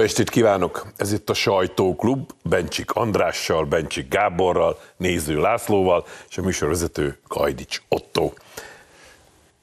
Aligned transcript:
Jó 0.00 0.06
estét 0.06 0.30
kívánok! 0.30 0.86
Ez 0.96 1.12
itt 1.12 1.30
a 1.30 1.34
Sajtóklub, 1.34 2.30
Bencsik 2.42 2.92
Andrással, 2.92 3.64
Bencsik 3.64 4.08
Gáborral, 4.08 4.78
Néző 4.96 5.40
Lászlóval, 5.40 6.06
és 6.30 6.38
a 6.38 6.42
műsorvezető 6.42 7.18
Kajdics 7.28 7.82
Otto. 7.88 8.32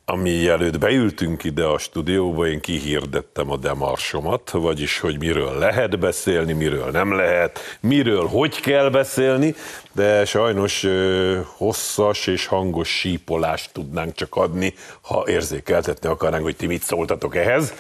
Ami 0.05 0.47
előtt 0.47 0.79
beültünk 0.79 1.43
ide 1.43 1.63
a 1.63 1.77
stúdióba, 1.77 2.47
én 2.47 2.59
kihirdettem 2.59 3.51
a 3.51 3.57
demarsomat, 3.57 4.49
vagyis, 4.49 4.99
hogy 4.99 5.19
miről 5.19 5.57
lehet 5.57 5.99
beszélni, 5.99 6.53
miről 6.53 6.91
nem 6.91 7.15
lehet, 7.15 7.59
miről 7.79 8.27
hogy 8.27 8.61
kell 8.61 8.89
beszélni, 8.89 9.55
de 9.91 10.25
sajnos 10.25 10.83
ö, 10.83 11.39
hosszas 11.45 12.27
és 12.27 12.45
hangos 12.45 12.89
sípolást 12.89 13.73
tudnánk 13.73 14.15
csak 14.15 14.35
adni, 14.35 14.73
ha 15.01 15.23
érzékeltetni 15.27 16.09
akarnánk, 16.09 16.43
hogy 16.43 16.55
ti 16.55 16.65
mit 16.65 16.83
szóltatok 16.83 17.35
ehhez. 17.35 17.73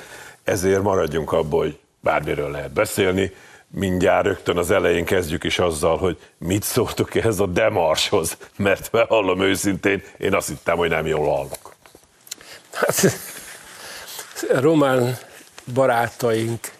Ezért 0.43 0.81
maradjunk 0.81 1.31
abból, 1.31 1.63
hogy 1.63 1.77
bármiről 2.07 2.51
lehet 2.51 2.71
beszélni. 2.71 3.31
Mindjárt 3.67 4.25
rögtön 4.25 4.57
az 4.57 4.71
elején 4.71 5.05
kezdjük 5.05 5.43
is 5.43 5.59
azzal, 5.59 5.97
hogy 5.97 6.17
mit 6.37 6.63
szóltok 6.63 7.15
ehhez 7.15 7.39
a 7.39 7.45
demarshoz, 7.45 8.37
mert 8.57 8.91
bevallom 8.91 9.41
őszintén, 9.41 10.03
én 10.17 10.33
azt 10.33 10.47
hittem, 10.47 10.77
hogy 10.77 10.89
nem 10.89 11.05
jól 11.05 11.25
hallok. 11.25 11.75
Hát, 12.73 13.19
román 14.49 15.17
barátaink 15.73 16.71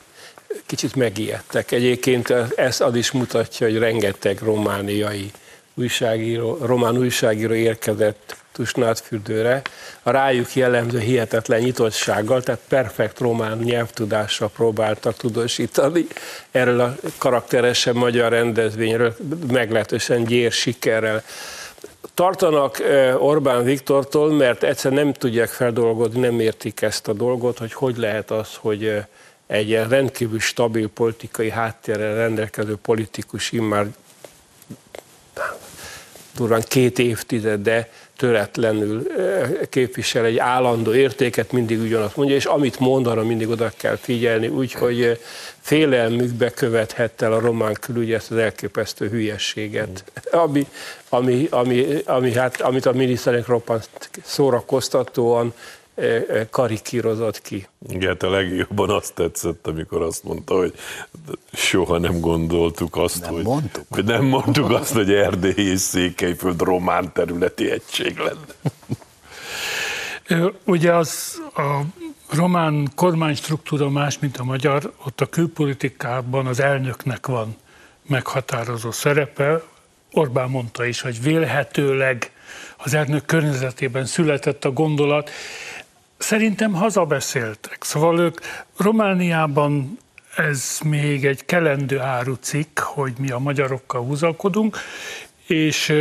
kicsit 0.66 0.96
megijedtek. 0.96 1.72
Egyébként 1.72 2.30
ez 2.56 2.82
az 2.82 2.96
is 2.96 3.12
mutatja, 3.12 3.68
hogy 3.68 3.78
rengeteg 3.78 4.40
romániai 4.42 5.32
újságíró, 5.74 6.58
román 6.62 6.98
újságíró 6.98 7.54
érkezett 7.54 8.37
Tusnádfürdőre, 8.58 9.62
a 10.04 10.10
rájuk 10.10 10.56
jellemző 10.56 11.00
hihetetlen 11.00 11.60
nyitottsággal, 11.60 12.42
tehát 12.42 12.62
perfekt 12.68 13.20
román 13.20 13.58
nyelvtudással 13.58 14.50
próbáltak 14.50 15.18
tudósítani 15.18 16.08
erről 16.52 16.80
a 16.80 16.96
karakteresen 17.18 17.96
magyar 17.96 18.32
rendezvényről, 18.32 19.16
meglehetősen 19.52 20.24
gyér 20.24 20.52
sikerrel. 20.52 21.24
Tartanak 22.14 22.82
Orbán 23.18 23.64
Viktortól, 23.64 24.32
mert 24.32 24.64
egyszer 24.64 24.92
nem 24.92 25.14
tudják 25.14 25.50
feldolgozni, 25.50 26.20
nem 26.20 26.40
értik 26.40 26.82
ezt 26.82 27.08
a 27.08 27.14
dolgot, 27.14 27.58
hogy 27.58 27.74
hogy 27.74 27.98
lehet 27.98 28.32
az, 28.32 28.50
hogy 28.60 29.04
egy 29.48 29.70
ilyen 29.70 29.90
rendkívül 29.90 30.40
stabil 30.40 30.90
politikai 30.90 31.50
háttérrel 31.50 32.16
rendelkező 32.16 32.76
politikus 32.76 33.52
immár 33.52 33.86
durván 36.38 36.64
két 36.68 37.00
évtizede 37.00 37.90
töretlenül 38.18 39.08
képvisel 39.70 40.26
egy 40.26 40.38
állandó 40.38 40.94
értéket, 40.94 41.52
mindig 41.52 41.80
ugyanazt 41.82 42.16
mondja, 42.16 42.36
és 42.36 42.46
amit 42.46 42.80
mond, 42.80 43.08
arra 43.08 43.24
mindig 43.24 43.50
oda 43.50 43.72
kell 43.78 43.96
figyelni, 43.96 44.48
úgyhogy 44.48 45.20
félelmükbe 45.62 46.50
követhette 46.50 47.26
el 47.26 47.34
a 47.34 47.40
román 47.40 47.74
külügy 47.74 48.12
ezt 48.12 48.32
az 48.32 48.38
elképesztő 48.38 49.10
hülyességet, 49.10 50.04
ami, 50.32 50.68
ami, 51.10 51.48
ami, 51.50 51.86
ami 52.06 52.34
hát, 52.34 52.62
amit 52.62 52.86
a 52.86 52.92
miniszterek 52.92 53.48
roppant 53.48 53.90
szórakoztatóan 54.24 55.54
karikírozott 56.50 57.42
ki. 57.42 57.68
Igen, 57.90 58.10
hát 58.10 58.24
a 58.24 58.30
legjobban 58.30 58.90
azt 58.90 59.14
tetszett, 59.14 59.68
amikor 59.68 60.02
azt 60.02 60.24
mondta, 60.24 60.56
hogy 60.56 60.74
soha 61.54 61.98
nem 61.98 62.20
gondoltuk 62.20 62.96
azt, 62.96 63.22
nem 63.22 63.34
hogy, 63.34 63.44
mondtuk. 63.44 63.86
hogy 63.90 64.04
nem 64.04 64.26
mondtuk 64.26 64.70
azt, 64.70 64.94
hogy 64.94 65.14
Erdély 65.14 65.66
és 65.66 65.80
Székelyföld 65.80 66.62
román 66.62 67.14
területi 67.14 67.72
egység 67.72 68.18
lenne. 68.18 68.56
Ugye 70.64 70.96
az 70.96 71.42
a 71.56 71.82
román 72.30 72.92
kormánystruktúra 72.96 73.90
más, 73.90 74.20
mint 74.20 74.38
a 74.38 74.44
magyar, 74.44 74.94
ott 75.06 75.22
a 75.22 75.26
külpolitikában 75.26 76.46
az 76.46 76.60
elnöknek 76.60 77.28
van 77.28 77.56
meghatározó 78.08 78.92
szerepe. 78.92 79.62
Orbán 80.12 80.50
mondta 80.50 80.86
is, 80.86 81.02
hogy 81.02 81.22
vélhetőleg 81.22 82.32
az 82.78 82.94
elnök 82.94 83.26
környezetében 83.26 84.06
született 84.06 84.66
a 84.66 84.72
gondolat, 84.72 85.30
Szerintem 86.18 86.74
hazabeszéltek. 86.74 87.78
Szóval 87.80 88.20
ők 88.20 88.40
Romániában 88.78 89.98
ez 90.36 90.80
még 90.84 91.26
egy 91.26 91.46
kelendő 91.46 92.00
árucikk, 92.00 92.80
hogy 92.80 93.14
mi 93.18 93.30
a 93.30 93.40
magyarokkal 93.40 94.02
húzalkodunk, 94.02 94.78
és 95.48 95.94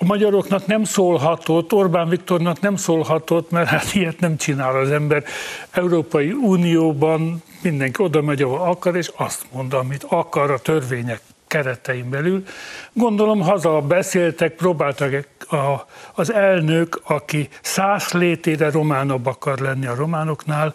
a 0.00 0.04
magyaroknak 0.04 0.66
nem 0.66 0.84
szólhatott, 0.84 1.72
Orbán 1.72 2.08
Viktornak 2.08 2.60
nem 2.60 2.76
szólhatott, 2.76 3.50
mert 3.50 3.68
hát 3.68 3.94
ilyet 3.94 4.20
nem 4.20 4.36
csinál 4.36 4.76
az 4.76 4.90
ember. 4.90 5.24
Európai 5.70 6.32
Unióban 6.32 7.42
mindenki 7.62 8.02
oda 8.02 8.22
megy, 8.22 8.42
ahol 8.42 8.60
akar, 8.60 8.96
és 8.96 9.10
azt 9.16 9.46
mond, 9.52 9.72
amit 9.72 10.04
akar 10.08 10.50
a 10.50 10.58
törvények 10.58 11.20
keretein 11.46 12.10
belül. 12.10 12.44
Gondolom 12.92 13.40
haza 13.40 13.80
beszéltek, 13.80 14.54
próbáltak 14.54 15.26
a, 15.50 15.86
az 16.14 16.32
elnök, 16.32 17.00
aki 17.04 17.48
száz 17.62 18.10
létére 18.10 18.70
románabb 18.70 19.26
akar 19.26 19.58
lenni 19.58 19.86
a 19.86 19.94
románoknál, 19.94 20.74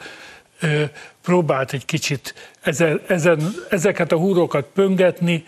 próbált 1.22 1.74
egy 1.74 1.86
kicsit 1.86 2.34
ezen, 2.62 3.02
ezen, 3.08 3.56
ezeket 3.70 4.12
a 4.12 4.18
húrokat 4.18 4.66
pöngetni, 4.74 5.44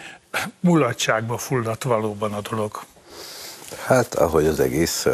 mulatságba 0.59 1.37
fulladt 1.37 1.83
valóban 1.83 2.33
a 2.33 2.41
dolog. 2.41 2.79
Hát, 3.85 4.15
ahogy 4.15 4.45
az 4.45 4.59
egész 4.59 5.07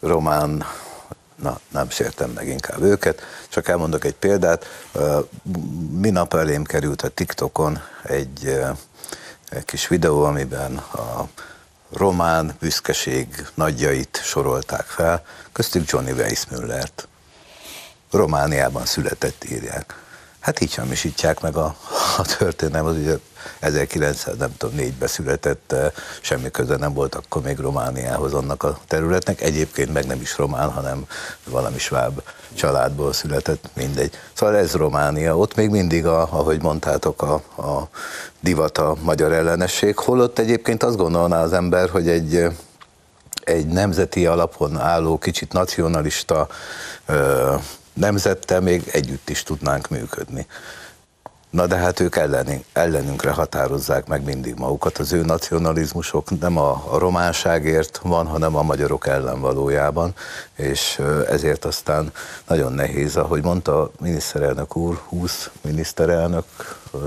román, 0.00 0.64
na 1.34 1.60
nem 1.68 1.90
sértem 1.90 2.30
meg 2.30 2.48
inkább 2.48 2.82
őket, 2.82 3.22
csak 3.48 3.68
elmondok 3.68 4.04
egy 4.04 4.14
példát. 4.14 4.66
Minap 5.90 6.34
elém 6.34 6.64
került 6.64 7.02
a 7.02 7.08
TikTokon 7.08 7.78
egy, 8.02 8.60
egy 9.48 9.64
kis 9.64 9.88
videó, 9.88 10.22
amiben 10.22 10.76
a 10.76 11.28
román 11.92 12.56
büszkeség 12.60 13.46
nagyjait 13.54 14.20
sorolták 14.22 14.86
fel, 14.86 15.24
köztük 15.52 15.90
Johnny 15.90 16.12
Weissmullert. 16.12 17.08
Romániában 18.10 18.86
született 18.86 19.44
írják. 19.50 20.02
Hát 20.40 20.60
így 20.60 20.74
hamisítják 20.74 21.40
meg 21.40 21.56
a, 21.56 21.74
a 22.18 22.24
az 22.72 22.96
ugye 22.96 23.16
1904-ben 23.62 25.08
született, 25.08 25.74
semmi 26.20 26.50
köze 26.50 26.76
nem 26.76 26.92
volt 26.92 27.14
akkor 27.14 27.42
még 27.42 27.58
Romániához 27.58 28.34
annak 28.34 28.62
a 28.62 28.78
területnek, 28.86 29.40
egyébként 29.40 29.92
meg 29.92 30.06
nem 30.06 30.20
is 30.20 30.36
román, 30.36 30.70
hanem 30.70 31.06
valami 31.44 31.78
sváb 31.78 32.22
családból 32.54 33.12
született, 33.12 33.70
mindegy. 33.74 34.18
Szóval 34.32 34.56
ez 34.56 34.74
Románia, 34.74 35.36
ott 35.36 35.54
még 35.54 35.70
mindig, 35.70 36.06
a, 36.06 36.20
ahogy 36.20 36.62
mondtátok, 36.62 37.22
a, 37.22 37.34
a 37.62 37.88
divat 38.40 38.78
a 38.78 38.96
magyar 39.02 39.32
ellenesség, 39.32 39.98
holott 39.98 40.38
egyébként 40.38 40.82
azt 40.82 40.96
gondolná 40.96 41.42
az 41.42 41.52
ember, 41.52 41.88
hogy 41.88 42.08
egy, 42.08 42.46
egy 43.44 43.66
nemzeti 43.66 44.26
alapon 44.26 44.78
álló, 44.78 45.18
kicsit 45.18 45.52
nacionalista 45.52 46.48
nemzettel 48.00 48.60
még 48.60 48.88
együtt 48.92 49.30
is 49.30 49.42
tudnánk 49.42 49.88
működni. 49.88 50.46
Na 51.50 51.66
de 51.66 51.76
hát 51.76 52.00
ők 52.00 52.16
ellen, 52.16 52.64
ellenünkre 52.72 53.30
határozzák 53.30 54.06
meg 54.06 54.24
mindig 54.24 54.54
magukat. 54.54 54.98
Az 54.98 55.12
ő 55.12 55.22
nacionalizmusok 55.22 56.40
nem 56.40 56.56
a, 56.58 56.84
a 56.90 56.98
románságért 56.98 58.00
van, 58.02 58.26
hanem 58.26 58.56
a 58.56 58.62
magyarok 58.62 59.06
ellen 59.06 59.40
valójában, 59.40 60.14
és 60.56 61.00
ezért 61.28 61.64
aztán 61.64 62.12
nagyon 62.48 62.72
nehéz, 62.72 63.16
ahogy 63.16 63.42
mondta 63.42 63.82
a 63.82 63.90
miniszterelnök 64.00 64.76
úr, 64.76 65.00
20 65.08 65.50
miniszterelnök 65.62 66.44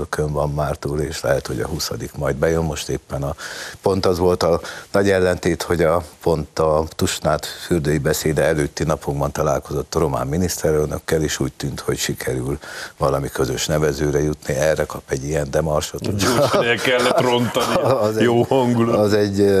kön 0.08 0.32
van 0.32 0.50
már 0.50 0.76
túl, 0.76 1.00
és 1.00 1.20
lehet, 1.20 1.46
hogy 1.46 1.60
a 1.60 1.66
20 1.66 1.90
majd 2.16 2.36
bejön. 2.36 2.64
Most 2.64 2.88
éppen 2.88 3.22
a 3.22 3.34
pont 3.82 4.06
az 4.06 4.18
volt 4.18 4.42
a 4.42 4.60
nagy 4.92 5.10
ellentét, 5.10 5.62
hogy 5.62 5.82
a 5.82 6.02
pont 6.22 6.58
a 6.58 6.84
Tusnát 6.88 7.46
fürdői 7.46 7.98
beszéde 7.98 8.42
előtti 8.42 8.84
napokban 8.84 9.32
találkozott 9.32 9.94
a 9.94 9.98
román 9.98 10.26
miniszterelnökkel, 10.26 11.22
és 11.22 11.40
úgy 11.40 11.52
tűnt, 11.52 11.80
hogy 11.80 11.98
sikerül 11.98 12.58
valami 12.96 13.28
közös 13.28 13.66
nevezőre 13.66 14.22
jutni. 14.22 14.54
Erre 14.54 14.84
kap 14.84 15.02
egy 15.08 15.24
ilyen 15.24 15.50
demarsot. 15.50 16.16
Gyorsan 16.16 16.64
el 16.64 16.76
kellett 16.76 17.20
rontani 17.20 17.82
az 18.08 18.20
jó 18.20 18.42
hangulat. 18.42 18.98
Az 18.98 19.12
egy 19.12 19.54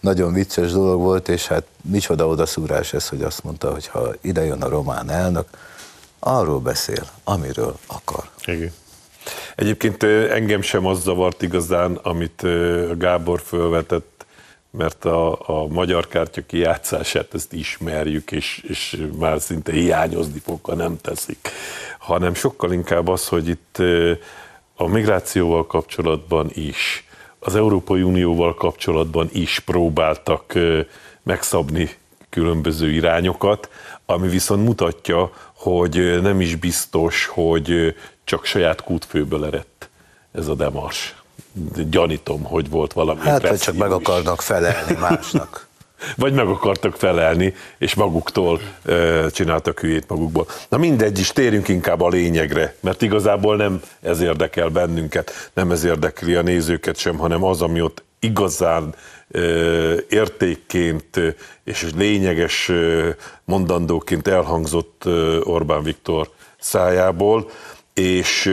nagyon 0.00 0.32
vicces 0.32 0.72
dolog 0.72 1.00
volt, 1.00 1.28
és 1.28 1.46
hát 1.46 1.64
micsoda 1.82 2.26
odaszúrás 2.26 2.92
ez, 2.92 3.08
hogy 3.08 3.22
azt 3.22 3.44
mondta, 3.44 3.72
hogy 3.72 3.86
ha 3.86 4.08
ide 4.20 4.44
jön 4.44 4.62
a 4.62 4.68
román 4.68 5.10
elnök, 5.10 5.46
arról 6.18 6.60
beszél, 6.60 7.06
amiről 7.24 7.76
akar. 7.86 8.24
Igen. 8.44 8.72
Egyébként 9.56 10.02
engem 10.02 10.62
sem 10.62 10.86
az 10.86 11.02
zavart 11.02 11.42
igazán, 11.42 11.94
amit 11.94 12.42
Gábor 12.98 13.40
fölvetett, 13.40 14.26
mert 14.70 15.04
a, 15.04 15.32
a 15.32 15.66
magyar 15.66 16.08
kártya 16.08 16.46
kijátszását 16.46 17.34
ezt 17.34 17.52
ismerjük, 17.52 18.32
és, 18.32 18.64
és 18.68 19.02
már 19.18 19.40
szinte 19.40 19.72
hiányozni 19.72 20.38
fog, 20.44 20.58
ha 20.62 20.74
nem 20.74 20.96
teszik. 21.00 21.48
Hanem 21.98 22.34
sokkal 22.34 22.72
inkább 22.72 23.08
az, 23.08 23.28
hogy 23.28 23.48
itt 23.48 23.78
a 24.76 24.86
migrációval 24.86 25.66
kapcsolatban 25.66 26.50
is, 26.54 27.04
az 27.38 27.56
Európai 27.56 28.02
Unióval 28.02 28.54
kapcsolatban 28.54 29.28
is 29.32 29.58
próbáltak 29.58 30.54
megszabni 31.22 31.90
különböző 32.30 32.90
irányokat, 32.90 33.70
ami 34.06 34.28
viszont 34.28 34.64
mutatja, 34.64 35.32
hogy 35.52 36.20
nem 36.22 36.40
is 36.40 36.54
biztos, 36.54 37.26
hogy 37.26 37.94
csak 38.30 38.44
saját 38.44 38.82
kútfőből 38.82 39.44
eredt 39.44 39.88
ez 40.32 40.48
a 40.48 40.54
demars. 40.54 41.14
Gyanítom, 41.90 42.42
hogy 42.42 42.70
volt 42.70 42.92
valami. 42.92 43.20
Hát, 43.20 43.48
hogy 43.48 43.58
csak 43.58 43.76
meg 43.76 43.92
akarnak 43.92 44.42
felelni 44.42 44.96
másnak. 45.00 45.68
Vagy 46.16 46.32
meg 46.32 46.46
akartak 46.46 46.96
felelni, 46.96 47.54
és 47.78 47.94
maguktól 47.94 48.60
e, 48.84 49.28
csináltak 49.30 49.80
hülyét 49.80 50.08
magukból. 50.08 50.46
Na 50.68 50.76
mindegy 50.76 51.18
is, 51.18 51.32
térjünk 51.32 51.68
inkább 51.68 52.00
a 52.00 52.08
lényegre, 52.08 52.74
mert 52.80 53.02
igazából 53.02 53.56
nem 53.56 53.80
ez 54.00 54.20
érdekel 54.20 54.68
bennünket, 54.68 55.50
nem 55.52 55.70
ez 55.70 55.84
érdekli 55.84 56.34
a 56.34 56.42
nézőket 56.42 56.96
sem, 56.96 57.18
hanem 57.18 57.44
az, 57.44 57.62
ami 57.62 57.80
ott 57.80 58.02
igazán 58.18 58.94
értékként 60.08 61.20
és 61.64 61.86
lényeges 61.96 62.70
mondandóként 63.44 64.28
elhangzott 64.28 65.04
Orbán 65.42 65.82
Viktor 65.82 66.30
szájából, 66.60 67.50
és 68.00 68.44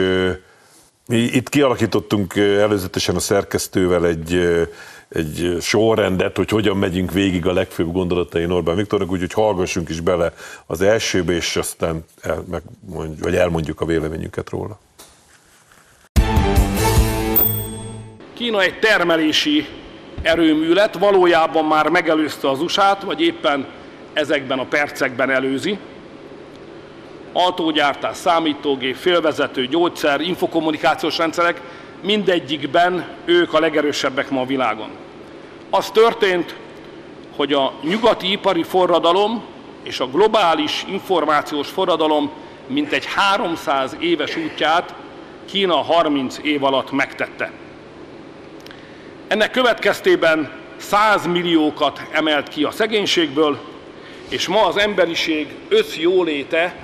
mi 1.06 1.16
itt 1.16 1.48
kialakítottunk 1.48 2.36
előzetesen 2.36 3.14
a 3.14 3.20
szerkesztővel 3.20 4.06
egy, 4.06 4.34
egy 5.08 5.56
sorrendet, 5.60 6.36
hogy 6.36 6.50
hogyan 6.50 6.76
megyünk 6.76 7.12
végig 7.12 7.46
a 7.46 7.52
legfőbb 7.52 7.92
gondolatain 7.92 8.50
Orbán 8.50 8.76
Viktornak, 8.76 9.10
úgyhogy 9.10 9.32
hallgassunk 9.32 9.88
is 9.88 10.00
bele 10.00 10.32
az 10.66 10.80
elsőbe, 10.80 11.32
és 11.32 11.56
aztán 11.56 12.04
el, 12.20 12.44
megmondj, 12.50 13.22
vagy 13.22 13.34
elmondjuk 13.34 13.80
a 13.80 13.84
véleményünket 13.84 14.50
róla. 14.50 14.78
Kína 18.34 18.62
egy 18.62 18.78
termelési 18.78 19.66
erőmű 20.22 20.72
lett, 20.72 20.94
valójában 20.94 21.64
már 21.64 21.88
megelőzte 21.88 22.50
az 22.50 22.60
USA-t, 22.60 23.02
vagy 23.02 23.20
éppen 23.20 23.66
ezekben 24.12 24.58
a 24.58 24.66
percekben 24.66 25.30
előzi. 25.30 25.78
Autógyártás, 27.32 28.16
számítógép, 28.16 28.96
félvezető, 28.96 29.66
gyógyszer, 29.66 30.20
infokommunikációs 30.20 31.18
rendszerek, 31.18 31.60
mindegyikben 32.02 33.06
ők 33.24 33.54
a 33.54 33.60
legerősebbek 33.60 34.30
ma 34.30 34.40
a 34.40 34.46
világon. 34.46 34.88
Az 35.70 35.90
történt, 35.90 36.54
hogy 37.36 37.52
a 37.52 37.72
nyugati 37.82 38.30
ipari 38.32 38.62
forradalom 38.62 39.42
és 39.82 40.00
a 40.00 40.06
globális 40.06 40.84
információs 40.88 41.68
forradalom 41.68 42.30
mintegy 42.66 43.04
300 43.06 43.96
éves 44.00 44.36
útját 44.36 44.94
Kína 45.50 45.82
30 45.82 46.38
év 46.42 46.64
alatt 46.64 46.90
megtette. 46.90 47.50
Ennek 49.28 49.50
következtében 49.50 50.50
100 50.76 51.26
milliókat 51.26 52.02
emelt 52.12 52.48
ki 52.48 52.64
a 52.64 52.70
szegénységből, 52.70 53.58
és 54.28 54.46
ma 54.46 54.66
az 54.66 54.76
emberiség 54.76 55.46
összjóléte 55.68 56.76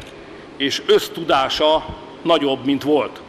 és 0.57 0.83
össztudása 0.87 1.85
nagyobb, 2.23 2.65
mint 2.65 2.83
volt. 2.83 3.21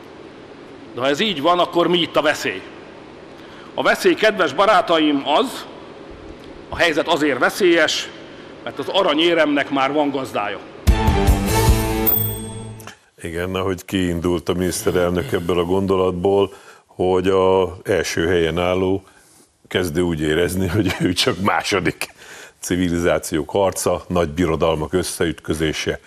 De 0.93 1.01
ha 1.01 1.07
ez 1.07 1.19
így 1.19 1.41
van, 1.41 1.59
akkor 1.59 1.87
mi 1.87 1.97
itt 1.97 2.15
a 2.15 2.21
veszély? 2.21 2.61
A 3.73 3.81
veszély, 3.81 4.13
kedves 4.13 4.53
barátaim, 4.53 5.23
az, 5.25 5.65
a 6.69 6.75
helyzet 6.75 7.07
azért 7.07 7.39
veszélyes, 7.39 8.09
mert 8.63 8.79
az 8.79 8.87
aranyéremnek 8.87 9.69
már 9.69 9.93
van 9.93 10.09
gazdája. 10.09 10.59
Igen, 13.21 13.55
ahogy 13.55 13.85
kiindult 13.85 14.49
a 14.49 14.53
miniszterelnök 14.53 15.31
ebből 15.31 15.59
a 15.59 15.63
gondolatból, 15.63 16.53
hogy 16.85 17.27
a 17.27 17.77
első 17.83 18.27
helyen 18.27 18.59
álló 18.59 19.03
kezdő 19.67 20.01
úgy 20.01 20.21
érezni, 20.21 20.67
hogy 20.67 20.95
ő 20.99 21.13
csak 21.13 21.39
második 21.41 22.13
civilizációk 22.59 23.49
harca, 23.49 24.03
nagy 24.07 24.29
birodalmak 24.29 24.93
összeütközése, 24.93 25.99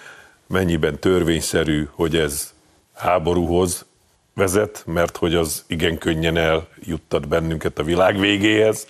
mennyiben 0.48 0.98
törvényszerű, 0.98 1.88
hogy 1.90 2.16
ez 2.16 2.52
háborúhoz 2.94 3.84
vezet, 4.34 4.82
mert 4.86 5.16
hogy 5.16 5.34
az 5.34 5.64
igen 5.66 5.98
könnyen 5.98 6.36
eljuttat 6.36 7.28
bennünket 7.28 7.78
a 7.78 7.82
világ 7.82 8.18
végéhez, 8.18 8.86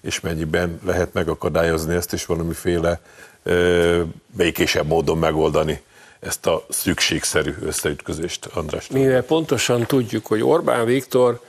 és 0.00 0.20
mennyiben 0.20 0.80
lehet 0.84 1.12
megakadályozni 1.12 1.94
ezt, 1.94 2.12
és 2.12 2.26
valamiféle 2.26 3.00
ö, 3.42 4.02
békésebb 4.36 4.86
módon 4.86 5.18
megoldani 5.18 5.80
ezt 6.20 6.46
a 6.46 6.66
szükségszerű 6.68 7.54
összeütközést, 7.62 8.46
András? 8.46 8.88
Mivel 8.88 9.22
pontosan 9.22 9.86
tudjuk, 9.86 10.26
hogy 10.26 10.42
Orbán 10.42 10.84
Viktor 10.84 11.40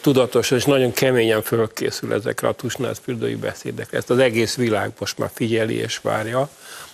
tudatosan 0.00 0.58
és 0.58 0.64
nagyon 0.64 0.92
keményen 0.92 1.42
fölkészül 1.42 2.12
ezekre 2.12 2.48
a 2.48 2.52
tusnádfürdői 2.52 3.34
beszédekre. 3.34 3.96
Ezt 3.96 4.10
az 4.10 4.18
egész 4.18 4.56
világ 4.56 4.92
most 4.98 5.18
már 5.18 5.30
figyeli 5.34 5.74
és 5.74 5.98
várja. 5.98 6.48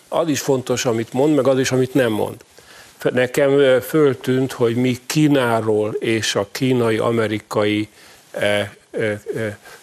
Az 0.08 0.28
is 0.28 0.40
fontos, 0.40 0.84
amit 0.84 1.12
mond, 1.12 1.34
meg 1.34 1.46
az 1.46 1.58
is, 1.58 1.72
amit 1.72 1.94
nem 1.94 2.12
mond. 2.12 2.36
Nekem 3.02 3.80
föltűnt, 3.80 4.52
hogy 4.52 4.76
mi 4.76 4.98
Kínáról 5.06 5.94
és 5.98 6.34
a 6.34 6.48
kínai-amerikai 6.52 7.88
eh, 8.30 8.70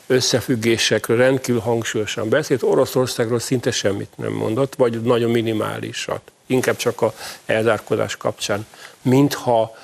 összefüggésekről 0.08 1.18
rendkívül 1.18 1.62
hangsúlyosan 1.62 2.30
beszélt, 2.30 2.64
Oroszországról 2.64 3.40
szinte 3.40 3.72
semmit 3.72 4.10
nem 4.16 4.32
mondott, 4.32 4.76
vagy 4.76 5.02
nagyon 5.02 5.32
minimálisat 5.32 6.32
inkább 6.46 6.76
csak 6.76 7.02
a 7.02 7.14
elzárkodás 7.46 8.18
kapcsán, 8.18 8.66
mintha 9.02 9.76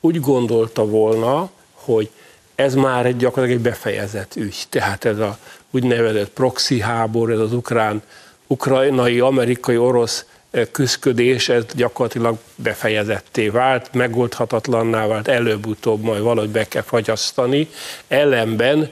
úgy 0.00 0.20
gondolta 0.20 0.86
volna, 0.86 1.50
hogy 1.72 2.10
ez 2.54 2.74
már 2.74 3.06
egy 3.06 3.16
gyakorlatilag 3.16 3.58
egy 3.60 3.70
befejezett 3.70 4.36
ügy. 4.36 4.64
Tehát 4.68 5.04
ez 5.04 5.18
a 5.18 5.38
úgynevezett 5.70 6.30
proxy 6.30 6.80
háború, 6.80 7.32
ez 7.32 7.38
az 7.38 7.52
ukrán, 7.52 8.02
ukrajnai, 8.46 9.20
amerikai, 9.20 9.76
orosz 9.76 10.24
eh, 10.50 10.66
küzdködés, 10.72 11.48
ez 11.48 11.64
gyakorlatilag 11.74 12.36
befejezetté 12.54 13.48
vált, 13.48 13.92
megoldhatatlanná 13.92 15.06
vált, 15.06 15.28
előbb-utóbb 15.28 16.02
majd 16.02 16.22
valahogy 16.22 16.50
be 16.50 16.68
kell 16.68 16.82
fagyasztani. 16.82 17.68
Ellenben 18.08 18.90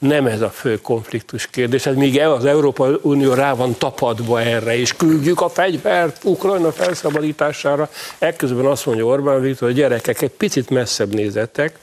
nem 0.00 0.26
ez 0.26 0.40
a 0.40 0.50
fő 0.50 0.76
konfliktus 0.76 1.46
kérdés, 1.46 1.86
ez 1.86 1.94
míg 1.94 2.20
az 2.20 2.44
Európai 2.44 2.94
Unió 3.02 3.32
rá 3.32 3.54
van 3.54 3.74
tapadva 3.78 4.40
erre, 4.40 4.76
és 4.76 4.96
küldjük 4.96 5.40
a 5.40 5.48
fegyvert 5.48 6.24
Ukrajna 6.24 6.72
felszabadítására, 6.72 7.88
ekközben 8.18 8.66
azt 8.66 8.86
mondja 8.86 9.04
Orbán 9.04 9.40
Viktor, 9.40 9.68
hogy 9.68 9.76
gyerekek 9.76 10.22
egy 10.22 10.30
picit 10.30 10.70
messzebb 10.70 11.14
nézettek, 11.14 11.78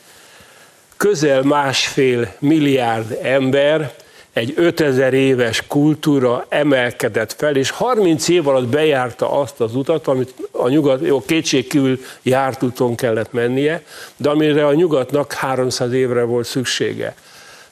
közel 0.98 1.42
másfél 1.42 2.34
milliárd 2.40 3.20
ember 3.24 3.94
egy 4.38 4.54
5000 4.56 5.14
éves 5.14 5.64
kultúra 5.68 6.46
emelkedett 6.50 7.34
fel, 7.34 7.56
és 7.56 7.70
30 7.70 8.28
év 8.28 8.48
alatt 8.48 8.68
bejárta 8.68 9.32
azt 9.32 9.62
az 9.62 9.76
utat, 9.76 10.08
amit 10.08 10.34
a 10.52 10.68
nyugat, 10.68 11.02
jó, 11.02 11.22
kétségkívül 11.22 12.00
járt 12.22 12.64
úton 12.64 12.96
kellett 12.96 13.32
mennie, 13.32 13.84
de 14.18 14.30
amire 14.30 14.66
a 14.66 14.74
nyugatnak 14.74 15.34
300 15.34 15.92
évre 15.92 16.24
volt 16.24 16.46
szüksége. 16.46 17.16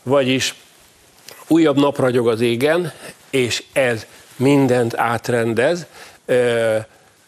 Vagyis 0.03 0.55
újabb 1.47 1.77
napragyog 1.77 2.27
az 2.27 2.41
égen, 2.41 2.91
és 3.29 3.63
ez 3.73 4.05
mindent 4.35 4.95
átrendez. 4.95 5.85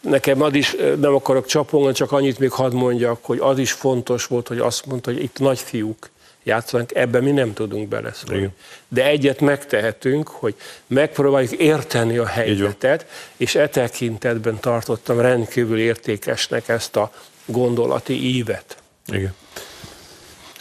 Nekem 0.00 0.42
az 0.42 0.54
is, 0.54 0.76
nem 1.00 1.14
akarok 1.14 1.46
csapongani, 1.46 1.94
csak 1.94 2.12
annyit 2.12 2.38
még 2.38 2.50
hadd 2.50 2.72
mondjak, 2.72 3.18
hogy 3.22 3.38
az 3.40 3.58
is 3.58 3.72
fontos 3.72 4.26
volt, 4.26 4.48
hogy 4.48 4.58
azt 4.58 4.86
mondta, 4.86 5.12
hogy 5.12 5.22
itt 5.22 5.38
nagyfiúk 5.38 6.10
játszanak, 6.48 6.94
ebben 6.94 7.22
mi 7.22 7.30
nem 7.30 7.52
tudunk 7.52 7.88
beleszólni. 7.88 8.36
Igen. 8.36 8.54
De 8.88 9.04
egyet 9.04 9.40
megtehetünk, 9.40 10.28
hogy 10.28 10.54
megpróbáljuk 10.86 11.52
érteni 11.52 12.16
a 12.16 12.26
helyzetet, 12.26 13.06
és 13.36 13.54
e 13.54 13.68
tekintetben 13.68 14.60
tartottam 14.60 15.20
rendkívül 15.20 15.78
értékesnek 15.78 16.68
ezt 16.68 16.96
a 16.96 17.12
gondolati 17.44 18.36
ívet. 18.36 18.76
Igen. 19.06 19.34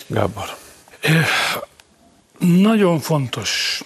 Gábor. 0.08 0.56
Nagyon 2.40 3.00
fontos 3.00 3.82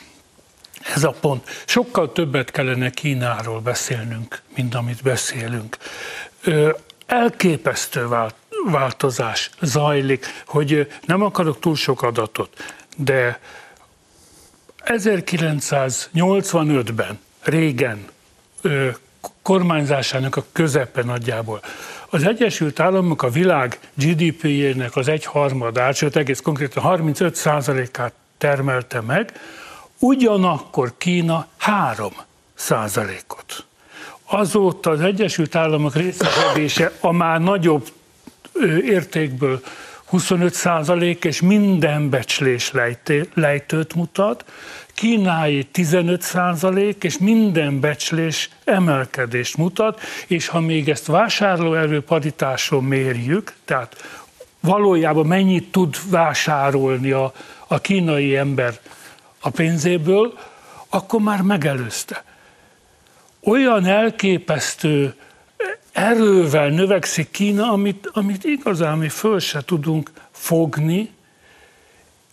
ez 0.95 1.03
a 1.03 1.11
pont. 1.11 1.49
Sokkal 1.65 2.11
többet 2.11 2.51
kellene 2.51 2.89
Kínáról 2.89 3.59
beszélnünk, 3.59 4.41
mint 4.55 4.75
amit 4.75 5.01
beszélünk. 5.01 5.77
Elképesztő 7.05 8.07
változás 8.65 9.49
zajlik, 9.61 10.25
hogy 10.45 10.91
nem 11.05 11.21
akarok 11.21 11.59
túl 11.59 11.75
sok 11.75 12.01
adatot, 12.01 12.63
de 12.97 13.39
1985-ben, 14.85 17.19
régen, 17.43 18.07
kormányzásának 19.41 20.35
a 20.35 20.45
közepe 20.51 21.03
nagyjából. 21.03 21.61
Az 22.09 22.23
Egyesült 22.23 22.79
Államok 22.79 23.23
a 23.23 23.29
világ 23.29 23.79
GDP-jének 23.93 24.95
az 24.95 25.07
egyharmadát, 25.07 25.95
sőt 25.95 26.15
egész 26.15 26.39
konkrétan 26.39 26.83
35%-át 26.87 28.13
termelte 28.37 29.01
meg, 29.01 29.31
ugyanakkor 29.99 30.93
Kína 30.97 31.47
3 31.57 32.13
százalékot. 32.53 33.65
Azóta 34.25 34.89
az 34.89 35.01
Egyesült 35.01 35.55
Államok 35.55 35.95
részesedése 35.95 36.91
a 36.99 37.11
már 37.11 37.39
nagyobb 37.39 37.91
értékből 38.85 39.61
25 40.05 40.53
százalék, 40.53 41.23
és 41.23 41.41
minden 41.41 42.09
becslés 42.09 42.71
lejtőt 43.33 43.95
mutat, 43.95 44.45
Kínái 44.93 45.63
15 45.63 46.21
százalék, 46.21 47.03
és 47.03 47.17
minden 47.17 47.79
becslés 47.79 48.49
emelkedést 48.63 49.57
mutat, 49.57 49.99
és 50.27 50.47
ha 50.47 50.59
még 50.59 50.89
ezt 50.89 51.05
vásárlóerő 51.05 52.01
paritáson 52.01 52.83
mérjük, 52.83 53.53
tehát 53.65 53.95
valójában 54.59 55.25
mennyit 55.25 55.71
tud 55.71 55.95
vásárolni 56.09 57.11
a, 57.11 57.33
a 57.67 57.79
kínai 57.79 58.35
ember 58.35 58.79
a 59.39 59.49
pénzéből, 59.49 60.39
akkor 60.89 61.21
már 61.21 61.41
megelőzte. 61.41 62.23
Olyan 63.43 63.85
elképesztő 63.85 65.15
erővel 66.01 66.69
növekszik 66.69 67.31
Kína, 67.31 67.71
amit, 67.71 68.09
amit 68.13 68.43
igazán 68.43 68.97
mi 68.97 69.09
föl 69.09 69.39
se 69.39 69.61
tudunk 69.65 70.11
fogni, 70.31 71.09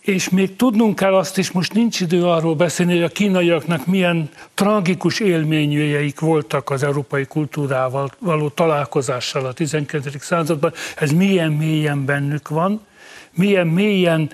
és 0.01 0.29
még 0.29 0.55
tudnunk 0.55 0.95
kell 0.95 1.15
azt 1.15 1.37
is, 1.37 1.51
most 1.51 1.73
nincs 1.73 1.99
idő 1.99 2.25
arról 2.25 2.55
beszélni, 2.55 2.93
hogy 2.93 3.03
a 3.03 3.07
kínaiaknak 3.07 3.85
milyen 3.85 4.29
tragikus 4.53 5.19
élményeik 5.19 6.19
voltak 6.19 6.69
az 6.69 6.83
európai 6.83 7.25
kultúrával 7.25 8.11
való 8.19 8.49
találkozással 8.49 9.45
a 9.45 9.53
19. 9.53 10.23
században. 10.23 10.73
Ez 10.95 11.11
milyen 11.11 11.51
mélyen 11.51 12.05
bennük 12.05 12.47
van, 12.47 12.85
milyen 13.31 13.67
mélyen 13.67 14.31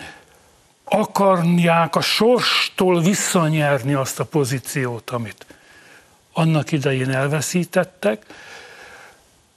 akarják 0.83 1.95
a 1.95 2.01
sorstól 2.01 3.01
visszanyerni 3.01 3.93
azt 3.93 4.19
a 4.19 4.25
pozíciót, 4.25 5.09
amit 5.09 5.45
annak 6.33 6.71
idején 6.71 7.09
elveszítettek. 7.09 8.25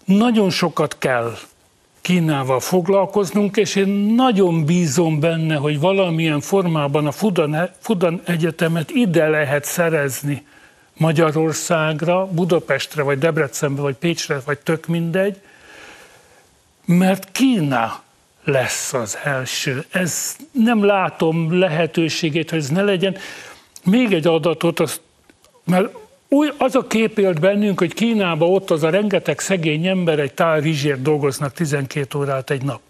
Nagyon 0.09 0.51
sokat 0.51 0.97
kell 0.99 1.37
Kínával 2.01 2.61
foglalkoznunk, 2.61 3.57
és 3.57 3.75
én 3.75 3.89
nagyon 4.17 4.65
bízom 4.65 5.21
benne, 5.21 5.57
hogy 5.57 5.81
valamilyen 5.81 6.41
formában 6.41 7.07
a 7.07 7.13
Fudan, 7.13 7.71
Fudan 7.79 8.21
Egyetemet 8.25 8.91
ide 8.91 9.29
lehet 9.29 9.65
szerezni 9.65 10.47
Magyarországra, 10.97 12.27
Budapestre, 12.27 13.03
vagy 13.03 13.19
Debrecenbe, 13.19 13.81
vagy 13.81 13.95
Pécsre, 13.95 14.41
vagy 14.45 14.59
tök 14.59 14.87
mindegy, 14.87 15.41
mert 16.85 17.33
Kína 17.33 18.03
lesz 18.45 18.93
az 18.93 19.19
első. 19.25 19.85
Ez 19.91 20.37
nem 20.53 20.85
látom 20.85 21.59
lehetőségét, 21.59 22.51
hogy 22.51 22.59
ez 22.59 22.69
ne 22.69 22.83
legyen. 22.83 23.17
Még 23.85 24.13
egy 24.13 24.27
adatot, 24.27 24.81
az, 24.81 25.01
mert 25.65 25.89
új, 26.29 26.53
az 26.59 26.75
a 26.75 26.87
kép 26.87 27.19
élt 27.19 27.41
bennünk, 27.41 27.79
hogy 27.79 27.95
Kínában 27.95 28.51
ott 28.51 28.71
az 28.71 28.83
a 28.83 28.91
rengeteg 28.91 29.39
szegény 29.39 29.87
ember 29.87 30.19
egy 30.19 30.35
tál 30.35 30.61
rizsért 30.61 31.03
dolgoznak 31.03 31.53
12 31.53 32.19
órát 32.19 32.51
egy 32.51 32.63
nap. 32.63 32.81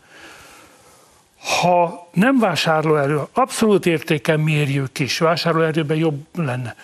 Ha 1.61 2.09
nem 2.13 2.39
vásárlóerő, 2.39 3.21
abszolút 3.33 3.87
értéken 3.87 4.41
mérjük 4.41 4.99
is, 4.99 5.19
vásárlóerőben 5.19 5.97
jobb 5.97 6.27
lenne. 6.35 6.77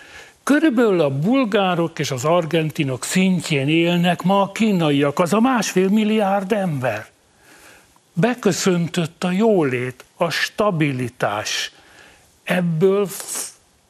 Körülbelül 0.43 1.01
a 1.01 1.09
bulgárok 1.09 1.99
és 1.99 2.11
az 2.11 2.25
argentinok 2.25 3.03
szintjén 3.03 3.69
élnek 3.69 4.21
ma 4.21 4.41
a 4.41 4.51
kínaiak, 4.51 5.19
az 5.19 5.33
a 5.33 5.39
másfél 5.39 5.89
milliárd 5.89 6.51
ember. 6.51 7.07
Beköszöntött 8.13 9.23
a 9.23 9.31
jólét, 9.31 10.05
a 10.15 10.29
stabilitás. 10.29 11.71
Ebből, 12.43 13.07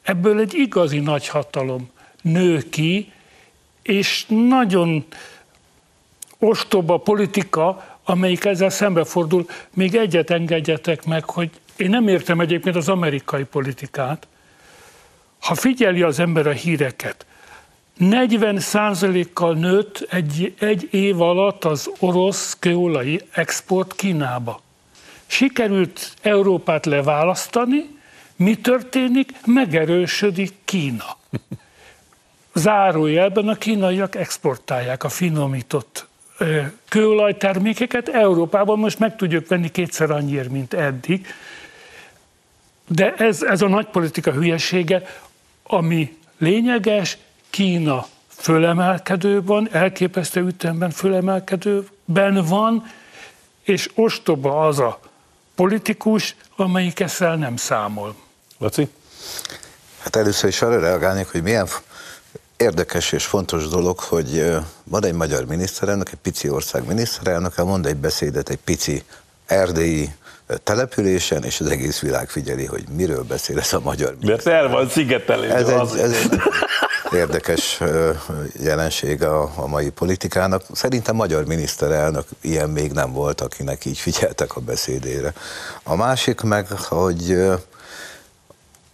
ebből 0.02 0.40
egy 0.40 0.54
igazi 0.54 0.98
nagyhatalom 0.98 1.90
nő 2.26 2.68
ki, 2.70 3.12
és 3.82 4.24
nagyon 4.28 5.04
ostoba 6.38 6.96
politika, 6.96 7.96
amelyik 8.04 8.44
ezzel 8.44 8.70
szembefordul. 8.70 9.46
Még 9.74 9.94
egyet 9.94 10.30
engedjetek 10.30 11.04
meg, 11.04 11.24
hogy 11.30 11.50
én 11.76 11.90
nem 11.90 12.08
értem 12.08 12.40
egyébként 12.40 12.76
az 12.76 12.88
amerikai 12.88 13.44
politikát. 13.44 14.26
Ha 15.40 15.54
figyeli 15.54 16.02
az 16.02 16.18
ember 16.18 16.46
a 16.46 16.52
híreket, 16.52 17.26
40 17.96 18.60
kal 19.32 19.54
nőtt 19.54 20.06
egy, 20.10 20.54
egy 20.58 20.88
év 20.90 21.20
alatt 21.20 21.64
az 21.64 21.90
orosz 21.98 22.56
kőolai 22.58 23.20
export 23.32 23.94
Kínába. 23.94 24.60
Sikerült 25.26 26.14
Európát 26.22 26.86
leválasztani, 26.86 27.96
mi 28.36 28.56
történik? 28.56 29.30
Megerősödik 29.44 30.52
Kína. 30.64 31.16
Zárójelben 32.58 33.48
a 33.48 33.54
kínaiak 33.54 34.14
exportálják 34.14 35.04
a 35.04 35.08
finomított 35.08 36.06
kőolajtermékeket. 36.88 38.08
Európában 38.08 38.78
most 38.78 38.98
meg 38.98 39.16
tudjuk 39.16 39.48
venni 39.48 39.70
kétszer 39.70 40.10
annyiért, 40.10 40.48
mint 40.48 40.74
eddig. 40.74 41.26
De 42.88 43.14
ez, 43.14 43.42
ez 43.42 43.62
a 43.62 43.68
nagypolitika 43.68 44.32
hülyesége, 44.32 45.02
ami 45.62 46.18
lényeges, 46.38 47.18
Kína 47.50 48.06
fölemelkedőben, 48.28 49.68
elképesztő 49.72 50.40
ütemben 50.40 50.90
fölemelkedőben 50.90 52.44
van, 52.44 52.84
és 53.62 53.90
ostoba 53.94 54.66
az 54.66 54.78
a 54.78 55.00
politikus, 55.54 56.36
amelyik 56.56 57.00
ezzel 57.00 57.36
nem 57.36 57.56
számol. 57.56 58.14
Laci? 58.58 58.88
Hát 59.98 60.16
először 60.16 60.48
is 60.48 60.62
arra 60.62 60.80
reagálnék, 60.80 61.26
hogy 61.26 61.42
milyen 61.42 61.66
érdekes 62.56 63.12
és 63.12 63.24
fontos 63.24 63.68
dolog, 63.68 63.98
hogy 63.98 64.56
van 64.84 65.04
egy 65.04 65.14
magyar 65.14 65.44
miniszterelnök, 65.44 66.08
egy 66.08 66.18
pici 66.18 66.48
ország 66.48 66.86
miniszterelnöke, 66.86 67.62
mond 67.62 67.86
egy 67.86 67.96
beszédet 67.96 68.48
egy 68.48 68.58
pici 68.64 69.02
erdélyi 69.46 70.14
településen, 70.62 71.44
és 71.44 71.60
az 71.60 71.66
egész 71.66 72.00
világ 72.00 72.28
figyeli, 72.28 72.64
hogy 72.64 72.84
miről 72.96 73.22
beszél 73.22 73.58
ez 73.58 73.72
a 73.72 73.80
magyar 73.80 74.16
Mert 74.20 74.46
el 74.46 74.68
van 74.68 74.88
szigetelés. 74.88 75.50
Ez 75.50 75.68
egy, 75.68 75.98
ez 75.98 76.10
egy 76.10 76.40
érdekes 77.12 77.80
jelenség 78.60 79.22
a, 79.22 79.52
a 79.54 79.66
mai 79.66 79.90
politikának. 79.90 80.62
Szerintem 80.72 81.14
magyar 81.14 81.44
miniszterelnök 81.44 82.26
ilyen 82.40 82.70
még 82.70 82.92
nem 82.92 83.12
volt, 83.12 83.40
akinek 83.40 83.84
így 83.84 83.98
figyeltek 83.98 84.56
a 84.56 84.60
beszédére. 84.60 85.32
A 85.82 85.96
másik 85.96 86.40
meg, 86.40 86.70
hogy 86.70 87.36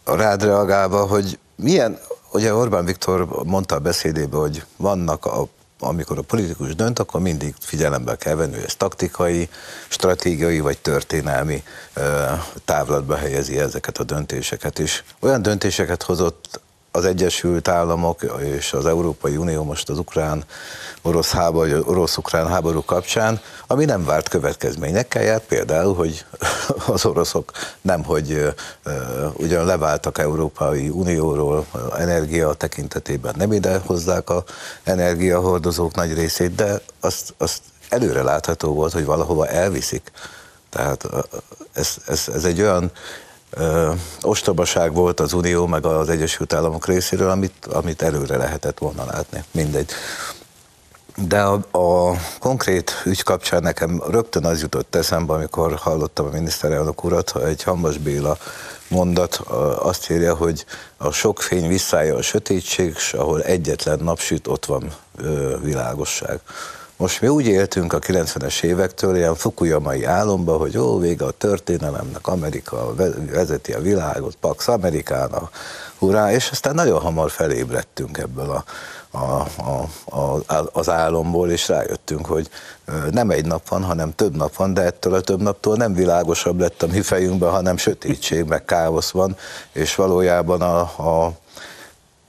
rád 0.05 0.43
reagálva, 0.43 1.07
hogy 1.07 1.39
milyen, 1.57 1.99
ugye 2.33 2.55
Orbán 2.55 2.85
Viktor 2.85 3.45
mondta 3.45 3.75
a 3.75 3.79
beszédében, 3.79 4.41
hogy 4.41 4.65
vannak 4.77 5.27
a 5.27 5.49
amikor 5.85 6.19
a 6.19 6.23
politikus 6.23 6.75
dönt, 6.75 6.99
akkor 6.99 7.21
mindig 7.21 7.55
figyelembe 7.61 8.17
kell 8.17 8.35
venni, 8.35 8.55
hogy 8.55 8.65
ez 8.65 8.75
taktikai, 8.75 9.49
stratégiai 9.89 10.61
vagy 10.61 10.79
történelmi 10.79 11.63
távlatba 12.65 13.17
helyezi 13.17 13.59
ezeket 13.59 13.99
a 13.99 14.05
döntéseket. 14.05 14.79
És 14.79 15.03
olyan 15.21 15.43
döntéseket 15.43 16.03
hozott 16.03 16.61
az 16.95 17.05
Egyesült 17.05 17.69
Államok 17.69 18.23
és 18.41 18.73
az 18.73 18.87
Európai 18.87 19.37
Unió 19.37 19.65
most 19.65 19.89
az 19.89 19.99
ukrán 19.99 20.45
orosz 21.03 21.31
háború, 21.31 21.83
orosz-ukrán 21.85 22.49
háború 22.49 22.85
kapcsán, 22.85 23.41
ami 23.67 23.85
nem 23.85 24.05
várt 24.05 24.29
következményekkel 24.29 25.23
járt, 25.23 25.45
például, 25.45 25.95
hogy 25.95 26.25
az 26.95 27.05
oroszok 27.05 27.53
nem, 27.81 28.05
hogy 28.05 28.55
ugyan 29.33 29.65
leváltak 29.65 30.19
Európai 30.19 30.89
Unióról 30.89 31.67
energia 31.99 32.53
tekintetében, 32.53 33.35
nem 33.37 33.53
ide 33.53 33.79
hozzák 33.87 34.31
a 34.31 34.45
energiahordozók 34.83 35.95
nagy 35.95 36.15
részét, 36.15 36.55
de 36.55 36.81
azt, 37.01 37.35
azt 37.39 37.61
előre 37.89 38.23
látható 38.23 38.75
volt, 38.75 38.93
hogy 38.93 39.05
valahova 39.05 39.47
elviszik. 39.47 40.11
Tehát 40.71 41.09
ez, 41.73 41.97
ez, 42.07 42.29
ez 42.35 42.45
egy 42.45 42.61
olyan 42.61 42.93
ö, 43.57 43.93
ostobaság 44.23 44.93
volt 44.93 45.21
az 45.21 45.33
Unió 45.33 45.67
meg 45.67 45.87
az 45.87 46.09
Egyesült 46.09 46.53
Államok 46.53 46.87
részéről, 46.87 47.31
amit, 47.31 47.67
amit 47.67 48.03
előre 48.03 48.37
lehetett 48.37 48.79
volna 48.79 49.05
látni. 49.05 49.45
Mindegy. 49.51 49.91
De 51.17 51.41
a, 51.43 51.53
a 51.71 52.17
konkrét 52.39 53.03
ügy 53.05 53.23
kapcsán 53.23 53.63
nekem 53.63 54.03
rögtön 54.09 54.45
az 54.45 54.61
jutott 54.61 54.95
eszembe, 54.95 55.33
amikor 55.33 55.75
hallottam 55.75 56.27
a 56.27 56.31
miniszterelnök 56.31 57.05
urat, 57.05 57.31
hogy 57.31 57.43
egy 57.43 57.63
Hambas 57.63 57.99
Béla 57.99 58.37
mondat 58.89 59.35
azt 59.79 60.11
írja, 60.11 60.35
hogy 60.35 60.65
a 60.97 61.11
sok 61.11 61.43
fény 61.43 61.69
visszája 61.69 62.17
a 62.17 62.23
sötétség, 62.23 62.93
és 62.97 63.13
ahol 63.13 63.43
egyetlen 63.43 63.99
napsüt, 64.03 64.47
ott 64.47 64.65
van 64.65 64.93
világosság. 65.63 66.41
Most 66.97 67.21
mi 67.21 67.29
úgy 67.29 67.47
éltünk 67.47 67.93
a 67.93 67.99
90-es 67.99 68.63
évektől, 68.63 69.17
ilyen 69.17 69.35
fukuyamai 69.35 70.05
álomba, 70.05 70.57
hogy 70.57 70.79
ó, 70.79 70.99
vége 70.99 71.25
a 71.25 71.31
történelemnek, 71.31 72.27
Amerika 72.27 72.95
vezeti 73.33 73.73
a 73.73 73.81
világot, 73.81 74.37
Pax 74.41 74.69
Amerikána, 74.69 75.51
hurrá, 75.99 76.33
és 76.33 76.51
aztán 76.51 76.75
nagyon 76.75 77.01
hamar 77.01 77.31
felébredtünk 77.31 78.19
ebből 78.19 78.51
a, 78.51 78.65
a, 79.19 79.47
a, 80.07 80.33
a, 80.47 80.69
az 80.73 80.89
álomból, 80.89 81.51
és 81.51 81.69
rájöttünk, 81.69 82.27
hogy 82.27 82.49
nem 83.11 83.31
egy 83.31 83.47
nap 83.47 83.69
van, 83.69 83.85
hanem 83.85 84.15
több 84.15 84.37
nap 84.37 84.57
van, 84.57 84.75
de 84.75 84.83
ettől 84.83 85.15
a 85.15 85.21
több 85.21 85.43
naptól 85.43 85.77
nem 85.77 85.95
világosabb 85.95 86.61
lett 86.61 86.83
a 86.83 86.87
mi 86.87 87.01
fejünkben, 87.01 87.51
hanem 87.51 87.77
sötétség, 87.77 88.45
meg 88.45 88.65
káosz 88.65 89.11
van, 89.11 89.37
és 89.73 89.95
valójában 89.95 90.61
a, 90.61 90.81
a 90.81 91.33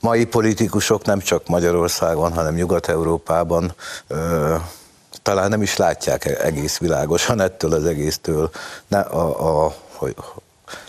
mai 0.04 0.26
politikusok 0.26 1.06
nem 1.06 1.20
csak 1.20 1.48
Magyarországon, 1.48 2.34
hanem 2.34 2.54
Nyugat-Európában 2.54 3.74
talán 5.22 5.50
nem 5.50 5.62
is 5.62 5.78
látják 5.78 6.26
egész 6.26 6.78
világosan 6.78 7.42
ettől 7.42 7.74
az 7.74 7.86
egésztől, 7.86 8.50
ne, 8.88 9.00
a, 9.00 9.66
a, 9.66 9.76
hogy 9.96 10.16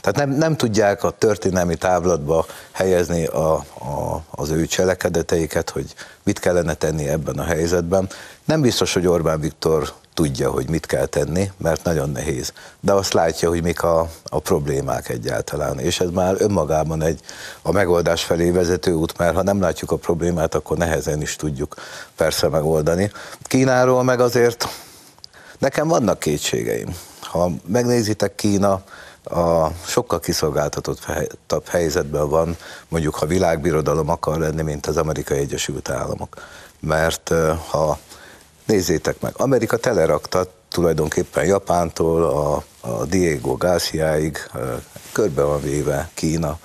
Tehát 0.00 0.16
nem, 0.16 0.30
nem 0.30 0.56
tudják 0.56 1.04
a 1.04 1.10
történelmi 1.10 1.74
távlatba 1.74 2.46
helyezni 2.72 3.26
a, 3.26 3.54
a, 3.54 4.22
az 4.30 4.50
ő 4.50 4.66
cselekedeteiket, 4.66 5.70
hogy 5.70 5.94
mit 6.22 6.38
kellene 6.38 6.74
tenni 6.74 7.08
ebben 7.08 7.38
a 7.38 7.44
helyzetben. 7.44 8.08
Nem 8.44 8.60
biztos, 8.60 8.92
hogy 8.94 9.06
Orbán 9.06 9.40
Viktor 9.40 9.92
tudja, 10.14 10.50
hogy 10.50 10.68
mit 10.68 10.86
kell 10.86 11.06
tenni, 11.06 11.50
mert 11.56 11.84
nagyon 11.84 12.10
nehéz. 12.10 12.52
De 12.80 12.92
azt 12.92 13.12
látja, 13.12 13.48
hogy 13.48 13.62
mik 13.62 13.82
a, 13.82 14.08
a 14.24 14.38
problémák 14.38 15.08
egyáltalán. 15.08 15.78
És 15.78 16.00
ez 16.00 16.10
már 16.10 16.34
önmagában 16.38 17.02
egy 17.02 17.20
a 17.62 17.72
megoldás 17.72 18.24
felé 18.24 18.50
vezető 18.50 18.92
út, 18.92 19.18
mert 19.18 19.34
ha 19.34 19.42
nem 19.42 19.60
látjuk 19.60 19.90
a 19.90 19.96
problémát, 19.96 20.54
akkor 20.54 20.76
nehezen 20.76 21.22
is 21.22 21.36
tudjuk 21.36 21.74
persze 22.16 22.48
megoldani. 22.48 23.10
Kínáról 23.42 24.02
meg 24.02 24.20
azért 24.20 24.68
nekem 25.58 25.88
vannak 25.88 26.18
kétségeim. 26.18 26.96
Ha 27.20 27.50
megnézitek 27.66 28.34
Kína, 28.34 28.82
a 29.24 29.70
sokkal 29.86 30.20
kiszolgáltatottabb 30.20 31.66
helyzetben 31.68 32.28
van, 32.28 32.56
mondjuk 32.88 33.14
ha 33.14 33.26
világbirodalom 33.26 34.08
akar 34.08 34.38
lenni, 34.38 34.62
mint 34.62 34.86
az 34.86 34.96
Amerikai 34.96 35.38
Egyesült 35.38 35.90
Államok. 35.90 36.36
Mert 36.80 37.32
ha 37.68 37.98
nézzétek 38.64 39.20
meg, 39.20 39.32
Amerika 39.36 39.76
telerakta 39.76 40.46
tulajdonképpen 40.68 41.44
Japántól 41.44 42.24
a, 42.24 42.64
a 42.80 43.04
Diego 43.04 43.56
Garciaig 43.56 44.50
körbe 45.12 45.42
van 45.42 45.60
véve 45.60 46.10
Kína 46.14 46.58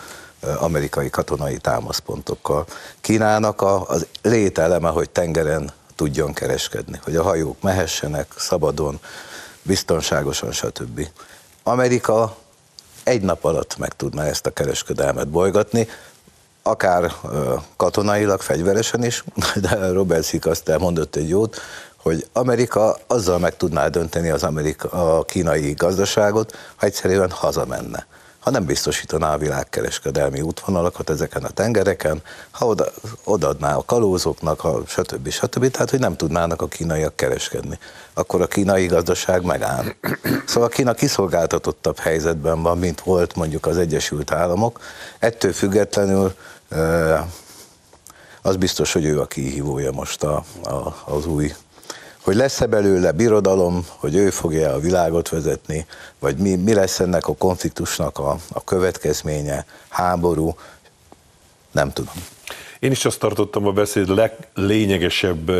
amerikai 0.59 1.09
katonai 1.09 1.57
támaszpontokkal. 1.57 2.65
Kínának 3.01 3.61
a, 3.61 3.87
az 3.87 4.07
lételeme, 4.21 4.89
hogy 4.89 5.09
tengeren 5.09 5.71
tudjon 5.95 6.33
kereskedni, 6.33 6.99
hogy 7.03 7.15
a 7.15 7.23
hajók 7.23 7.61
mehessenek 7.61 8.27
szabadon, 8.37 8.99
biztonságosan, 9.61 10.51
stb. 10.51 11.07
Amerika 11.63 12.35
egy 13.03 13.21
nap 13.21 13.43
alatt 13.43 13.77
meg 13.77 13.93
tudná 13.93 14.23
ezt 14.23 14.45
a 14.45 14.49
kereskedelmet 14.49 15.27
bolygatni, 15.27 15.87
akár 16.63 17.11
katonailag, 17.77 18.41
fegyveresen 18.41 19.03
is, 19.03 19.23
de 19.69 19.91
Robert 19.91 20.23
Szik 20.23 20.45
azt 20.45 20.69
elmondott 20.69 21.15
egy 21.15 21.29
jót, 21.29 21.61
hogy 22.01 22.27
Amerika 22.33 22.97
azzal 23.07 23.39
meg 23.39 23.57
tudná 23.57 23.87
dönteni 23.87 24.29
az 24.29 24.43
Amerika, 24.43 24.89
a 25.17 25.23
kínai 25.23 25.73
gazdaságot, 25.73 26.55
ha 26.75 26.85
egyszerűen 26.85 27.31
hazamenne 27.31 28.07
ha 28.39 28.49
nem 28.49 28.65
biztosítaná 28.65 29.33
a 29.33 29.37
világkereskedelmi 29.37 30.41
útvonalakat 30.41 31.09
ezeken 31.09 31.43
a 31.43 31.49
tengereken, 31.49 32.21
ha 32.51 32.65
oda, 32.65 32.85
odaadná 33.23 33.75
a 33.75 33.83
kalózoknak, 33.85 34.59
ha 34.59 34.81
stb. 34.87 35.29
stb. 35.29 35.71
Tehát, 35.71 35.89
hogy 35.89 35.99
nem 35.99 36.15
tudnának 36.15 36.61
a 36.61 36.67
kínaiak 36.67 37.15
kereskedni. 37.15 37.79
Akkor 38.13 38.41
a 38.41 38.47
kínai 38.47 38.85
gazdaság 38.85 39.43
megáll. 39.43 39.85
Szóval 40.45 40.69
Kína 40.69 40.93
kiszolgáltatottabb 40.93 41.99
helyzetben 41.99 42.61
van, 42.61 42.77
mint 42.77 43.01
volt 43.01 43.35
mondjuk 43.35 43.65
az 43.65 43.77
Egyesült 43.77 44.31
Államok. 44.31 44.79
Ettől 45.19 45.53
függetlenül 45.53 46.33
az 48.41 48.55
biztos, 48.55 48.93
hogy 48.93 49.05
ő 49.05 49.19
a 49.19 49.25
kihívója 49.25 49.91
most 49.91 50.23
a, 50.23 50.43
a, 50.63 50.95
az 51.05 51.25
új 51.25 51.53
hogy 52.29 52.37
lesz-e 52.37 52.65
belőle 52.65 53.11
birodalom, 53.11 53.85
hogy 53.87 54.15
ő 54.15 54.29
fogja 54.29 54.73
a 54.73 54.79
világot 54.79 55.29
vezetni, 55.29 55.85
vagy 56.19 56.37
mi, 56.37 56.55
mi 56.55 56.73
lesz 56.73 56.99
ennek 56.99 57.27
a 57.27 57.35
konfliktusnak 57.35 58.17
a, 58.19 58.37
a 58.49 58.63
következménye, 58.63 59.65
háború, 59.87 60.55
nem 61.71 61.91
tudom. 61.91 62.13
Én 62.79 62.91
is 62.91 63.05
azt 63.05 63.19
tartottam 63.19 63.67
a 63.67 63.71
beszéd 63.71 64.09
leglényegesebb 64.09 65.51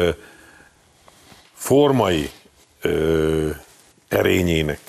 formai 1.53 2.31
ö, 2.81 3.49
erényének, 4.07 4.79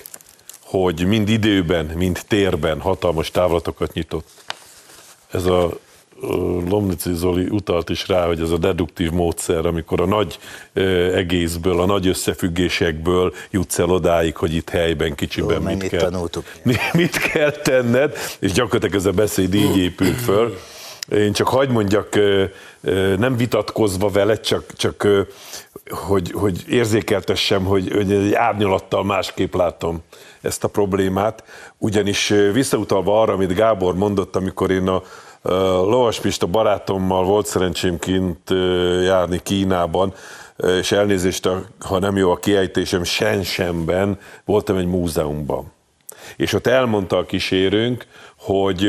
hogy 0.61 1.07
mind 1.07 1.29
időben, 1.29 1.85
mind 1.87 2.21
térben 2.29 2.81
hatalmas 2.81 3.31
távlatokat 3.31 3.93
nyitott. 3.93 4.29
Ez 5.31 5.45
a 5.45 5.79
Lomnici 6.69 7.15
Zoli 7.15 7.47
utalt 7.49 7.89
is 7.89 8.09
rá, 8.09 8.27
hogy 8.27 8.41
ez 8.41 8.51
a 8.51 8.57
deduktív 8.57 9.11
módszer, 9.11 9.67
amikor 9.67 10.01
a 10.01 10.07
nagy 10.07 10.39
egészből, 11.15 11.81
a 11.81 11.87
nagy 11.87 12.07
összefüggésekből 12.07 13.35
jutsz 13.51 13.79
el 13.79 13.91
odáig, 13.91 14.37
hogy 14.37 14.55
itt 14.55 14.69
helyben, 14.69 15.15
kicsiben 15.15 15.61
Jó, 15.63 15.67
mit 15.67 15.89
kell, 15.89 16.01
tanultuk. 16.01 16.45
mit 16.93 17.17
kell 17.17 17.51
tenned, 17.51 18.17
és 18.39 18.53
gyakorlatilag 18.53 18.95
ez 18.95 19.07
a 19.07 19.11
beszéd 19.11 19.55
így 19.55 19.77
épült 19.77 20.21
föl. 20.21 20.57
Én 21.09 21.33
csak 21.33 21.49
hagyd 21.49 21.71
mondjak, 21.71 22.19
nem 23.19 23.37
vitatkozva 23.37 24.09
vele, 24.09 24.41
csak, 24.41 24.73
csak 24.77 25.09
hogy, 25.91 26.33
hogy 26.33 26.65
érzékeltessem, 26.69 27.65
hogy, 27.65 27.93
hogy 27.93 28.13
egy 28.13 28.33
árnyalattal 28.33 29.05
másképp 29.05 29.55
látom 29.55 30.03
ezt 30.41 30.65
a 30.65 30.69
problémát, 30.69 31.45
ugyanis 31.79 32.29
visszautalva 32.53 33.21
arra, 33.21 33.33
amit 33.33 33.55
Gábor 33.55 33.95
mondott, 33.95 34.37
amikor 34.37 34.71
én 34.71 34.89
a 34.89 35.03
Lovas 35.43 36.21
Pista 36.21 36.47
barátommal 36.47 37.25
volt 37.25 37.47
szerencsém 37.47 37.99
kint 37.99 38.51
járni 39.05 39.41
Kínában, 39.43 40.15
és 40.57 40.93
elnézést, 40.93 41.49
ha 41.79 41.99
nem 41.99 42.17
jó 42.17 42.31
a 42.31 42.37
kiejtésem, 42.37 43.05
Shenzhenben 43.05 44.19
voltam 44.45 44.77
egy 44.77 44.87
múzeumban. 44.87 45.73
És 46.37 46.53
ott 46.53 46.67
elmondta 46.67 47.17
a 47.17 47.25
kísérőnk, 47.25 48.07
hogy 48.39 48.87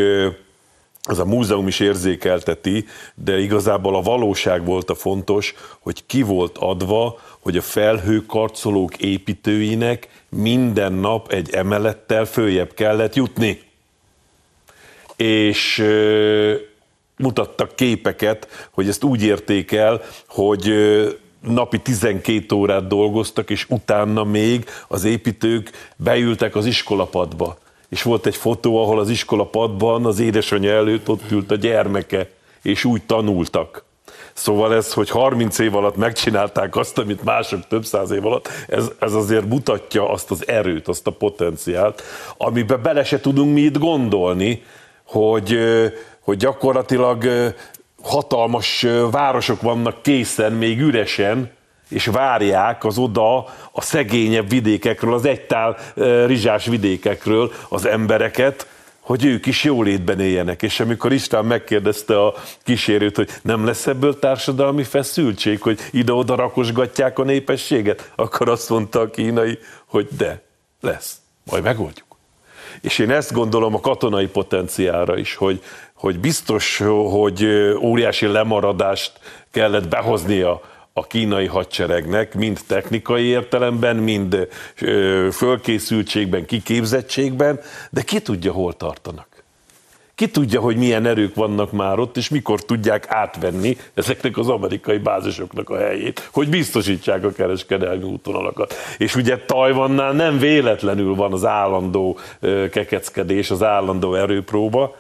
az 1.04 1.20
a 1.20 1.26
múzeum 1.26 1.68
is 1.68 1.80
érzékelteti, 1.80 2.86
de 3.16 3.40
igazából 3.40 3.96
a 3.96 4.02
valóság 4.02 4.66
volt 4.66 4.90
a 4.90 4.96
fontos, 4.96 5.54
hogy 5.80 6.06
ki 6.06 6.22
volt 6.22 6.58
adva, 6.58 7.20
hogy 7.40 7.58
a 7.58 7.62
felhőkarcolók 7.62 8.98
építőinek 8.98 10.08
minden 10.30 10.94
nap 10.94 11.32
egy 11.32 11.50
emelettel 11.50 12.26
följebb 12.26 12.74
kellett 12.74 13.16
jutni 13.16 13.71
és 15.22 15.86
mutattak 17.18 17.76
képeket, 17.76 18.70
hogy 18.72 18.88
ezt 18.88 19.04
úgy 19.04 19.24
érték 19.24 19.72
el, 19.72 20.02
hogy 20.28 20.74
napi 21.42 21.80
12 21.80 22.56
órát 22.56 22.88
dolgoztak, 22.88 23.50
és 23.50 23.66
utána 23.70 24.24
még 24.24 24.66
az 24.88 25.04
építők 25.04 25.72
beültek 25.96 26.56
az 26.56 26.66
iskolapadba. 26.66 27.58
És 27.90 28.02
volt 28.02 28.26
egy 28.26 28.36
fotó, 28.36 28.84
ahol 28.84 29.00
az 29.00 29.10
iskolapadban 29.10 30.06
az 30.06 30.20
édesanyja 30.20 30.72
előtt 30.72 31.10
ott 31.10 31.32
ült 31.32 31.52
a 31.52 31.56
gyermeke, 31.56 32.30
és 32.62 32.86
úgy 32.86 33.02
tanultak. 33.02 33.84
Szóval 34.34 34.76
ez, 34.76 34.94
hogy 34.94 35.10
30 35.10 35.60
év 35.60 35.76
alatt 35.76 35.96
megcsinálták 35.96 36.76
azt, 36.76 36.98
amit 36.98 37.24
mások 37.24 37.68
több 37.68 37.86
száz 37.86 38.12
év 38.12 38.26
alatt, 38.26 38.50
ez, 38.68 38.92
ez 39.00 39.14
azért 39.14 39.46
mutatja 39.46 40.10
azt 40.10 40.32
az 40.32 40.48
erőt, 40.48 40.88
azt 40.88 41.08
a 41.08 41.12
potenciált, 41.12 42.04
amiben 42.38 42.82
bele 42.82 43.04
se 43.04 43.20
tudunk 43.20 43.54
mi 43.54 43.62
itt 43.62 43.78
gondolni, 43.78 44.64
hogy, 45.12 45.60
hogy 46.20 46.38
gyakorlatilag 46.38 47.28
hatalmas 48.04 48.86
városok 49.12 49.62
vannak 49.62 50.02
készen, 50.02 50.54
még 50.54 50.80
üresen, 50.80 51.52
és 51.90 52.06
várják 52.06 52.86
az 52.86 52.98
oda 52.98 53.38
a 53.72 53.82
szegényebb 53.82 54.50
vidékekről, 54.50 55.14
az 55.14 55.26
egytál 55.26 55.78
rizsás 56.26 56.66
vidékekről 56.66 57.52
az 57.70 57.86
embereket, 57.86 58.68
hogy 59.00 59.26
ők 59.26 59.46
is 59.46 59.64
jólétben 59.64 60.20
éljenek. 60.20 60.62
És 60.62 60.80
amikor 60.80 61.12
István 61.12 61.46
megkérdezte 61.46 62.26
a 62.26 62.34
kísérőt, 62.64 63.16
hogy 63.16 63.30
nem 63.42 63.66
lesz 63.66 63.88
ebből 63.88 64.20
társadalmi 64.20 64.84
feszültség, 64.84 65.62
hogy 65.62 65.80
ide-oda 65.92 66.36
rakosgatják 66.36 67.20
a 67.20 67.24
népességet, 67.24 68.12
akkor 68.16 68.50
azt 68.50 68.70
mondta 68.70 69.00
a 69.00 69.10
kínai, 69.10 69.60
hogy 69.86 70.08
de, 70.18 70.42
lesz, 70.82 71.16
majd 71.44 71.64
megoldjuk. 71.64 72.11
És 72.82 73.00
én 73.00 73.12
ezt 73.12 73.34
gondolom 73.34 73.76
a 73.76 73.80
katonai 73.80 74.28
potenciára 74.28 75.18
is, 75.18 75.36
hogy, 75.36 75.62
hogy 75.94 76.20
biztos, 76.20 76.78
hogy 77.10 77.46
óriási 77.82 78.26
lemaradást 78.26 79.12
kellett 79.52 79.88
behoznia 79.88 80.62
a 80.94 81.08
kínai 81.08 81.46
hadseregnek, 81.46 82.36
mind 82.36 82.60
technikai 82.68 83.24
értelemben, 83.24 83.96
mind 83.96 84.48
fölkészültségben, 85.32 86.46
kiképzettségben, 86.46 87.60
de 87.90 88.02
ki 88.02 88.20
tudja, 88.22 88.52
hol 88.52 88.74
tartanak. 88.74 89.31
Ki 90.22 90.30
tudja, 90.30 90.60
hogy 90.60 90.78
milyen 90.78 91.06
erők 91.06 91.36
vannak 91.36 91.72
már 91.72 92.00
ott, 92.00 92.18
és 92.18 92.30
mikor 92.30 92.66
tudják 92.66 93.06
átvenni 93.10 93.78
ezeknek 93.94 94.38
az 94.38 94.48
amerikai 94.48 94.98
bázisoknak 94.98 95.70
a 95.70 95.78
helyét, 95.78 96.30
hogy 96.32 96.50
biztosítsák 96.50 97.24
a 97.24 97.32
kereskedelmi 97.32 98.04
útvonalakat. 98.04 98.74
És 98.98 99.16
ugye 99.16 99.38
Tajvannál 99.38 100.12
nem 100.12 100.38
véletlenül 100.38 101.16
van 101.16 101.34
az 101.34 101.46
állandó 101.46 102.18
kekeckedés, 102.72 103.52
az 103.52 103.64
állandó 103.64 104.16
erőpróba, 104.16 104.96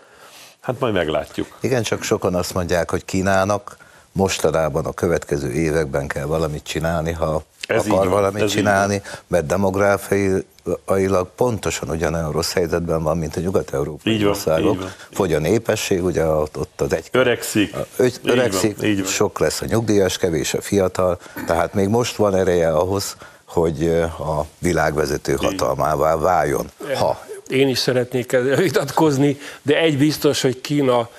hát 0.59 0.79
majd 0.79 0.93
meglátjuk. 0.93 1.57
Igen, 1.59 1.83
csak 1.83 2.03
sokan 2.03 2.35
azt 2.35 2.53
mondják, 2.53 2.89
hogy 2.89 3.05
Kínának 3.05 3.77
mostanában 4.11 4.85
a 4.85 4.91
következő 4.91 5.51
években 5.51 6.07
kell 6.07 6.25
valamit 6.25 6.63
csinálni, 6.63 7.11
ha 7.11 7.43
ez 7.73 7.85
akar 7.85 7.97
van, 7.97 8.09
valamit 8.09 8.49
csinálni, 8.49 9.01
van. 9.03 9.13
mert 9.27 9.45
demográfiailag 9.45 11.27
pontosan 11.35 11.89
ugyanolyan 11.89 12.31
rossz 12.31 12.53
helyzetben 12.53 13.03
van, 13.03 13.17
mint 13.17 13.35
a 13.35 13.39
nyugat-európai 13.39 14.25
országok. 14.25 14.79
Van, 14.79 14.91
Fogy 15.11 15.33
a 15.33 15.39
népesség, 15.39 16.03
ugye 16.03 16.25
ott, 16.25 16.57
ott 16.57 16.81
az 16.81 16.93
egy... 16.93 17.07
Öregszik. 17.11 17.75
Öt, 17.97 18.19
öregszik, 18.23 18.81
van, 18.81 18.95
van. 18.95 19.05
sok 19.05 19.39
lesz 19.39 19.61
a 19.61 19.65
nyugdíjas, 19.65 20.17
kevés 20.17 20.53
a 20.53 20.61
fiatal, 20.61 21.19
tehát 21.45 21.73
még 21.73 21.87
most 21.87 22.15
van 22.15 22.35
ereje 22.35 22.71
ahhoz, 22.71 23.15
hogy 23.45 23.87
a 24.19 24.45
világvezető 24.59 25.35
hatalmává 25.35 26.15
váljon. 26.15 26.71
Ha 26.95 27.29
én 27.51 27.67
is 27.67 27.77
szeretnék 27.77 28.37
vitatkozni, 28.57 29.37
de 29.61 29.77
egy 29.77 29.97
biztos, 29.97 30.41
hogy 30.41 30.61
Kína, 30.61 31.09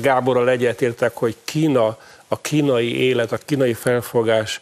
Gáborral 0.00 0.48
egyetértek, 0.48 1.16
hogy 1.16 1.36
Kína, 1.44 1.98
a 2.28 2.40
kínai 2.40 2.96
élet, 2.96 3.32
a 3.32 3.36
kínai 3.36 3.74
felfogás 3.74 4.60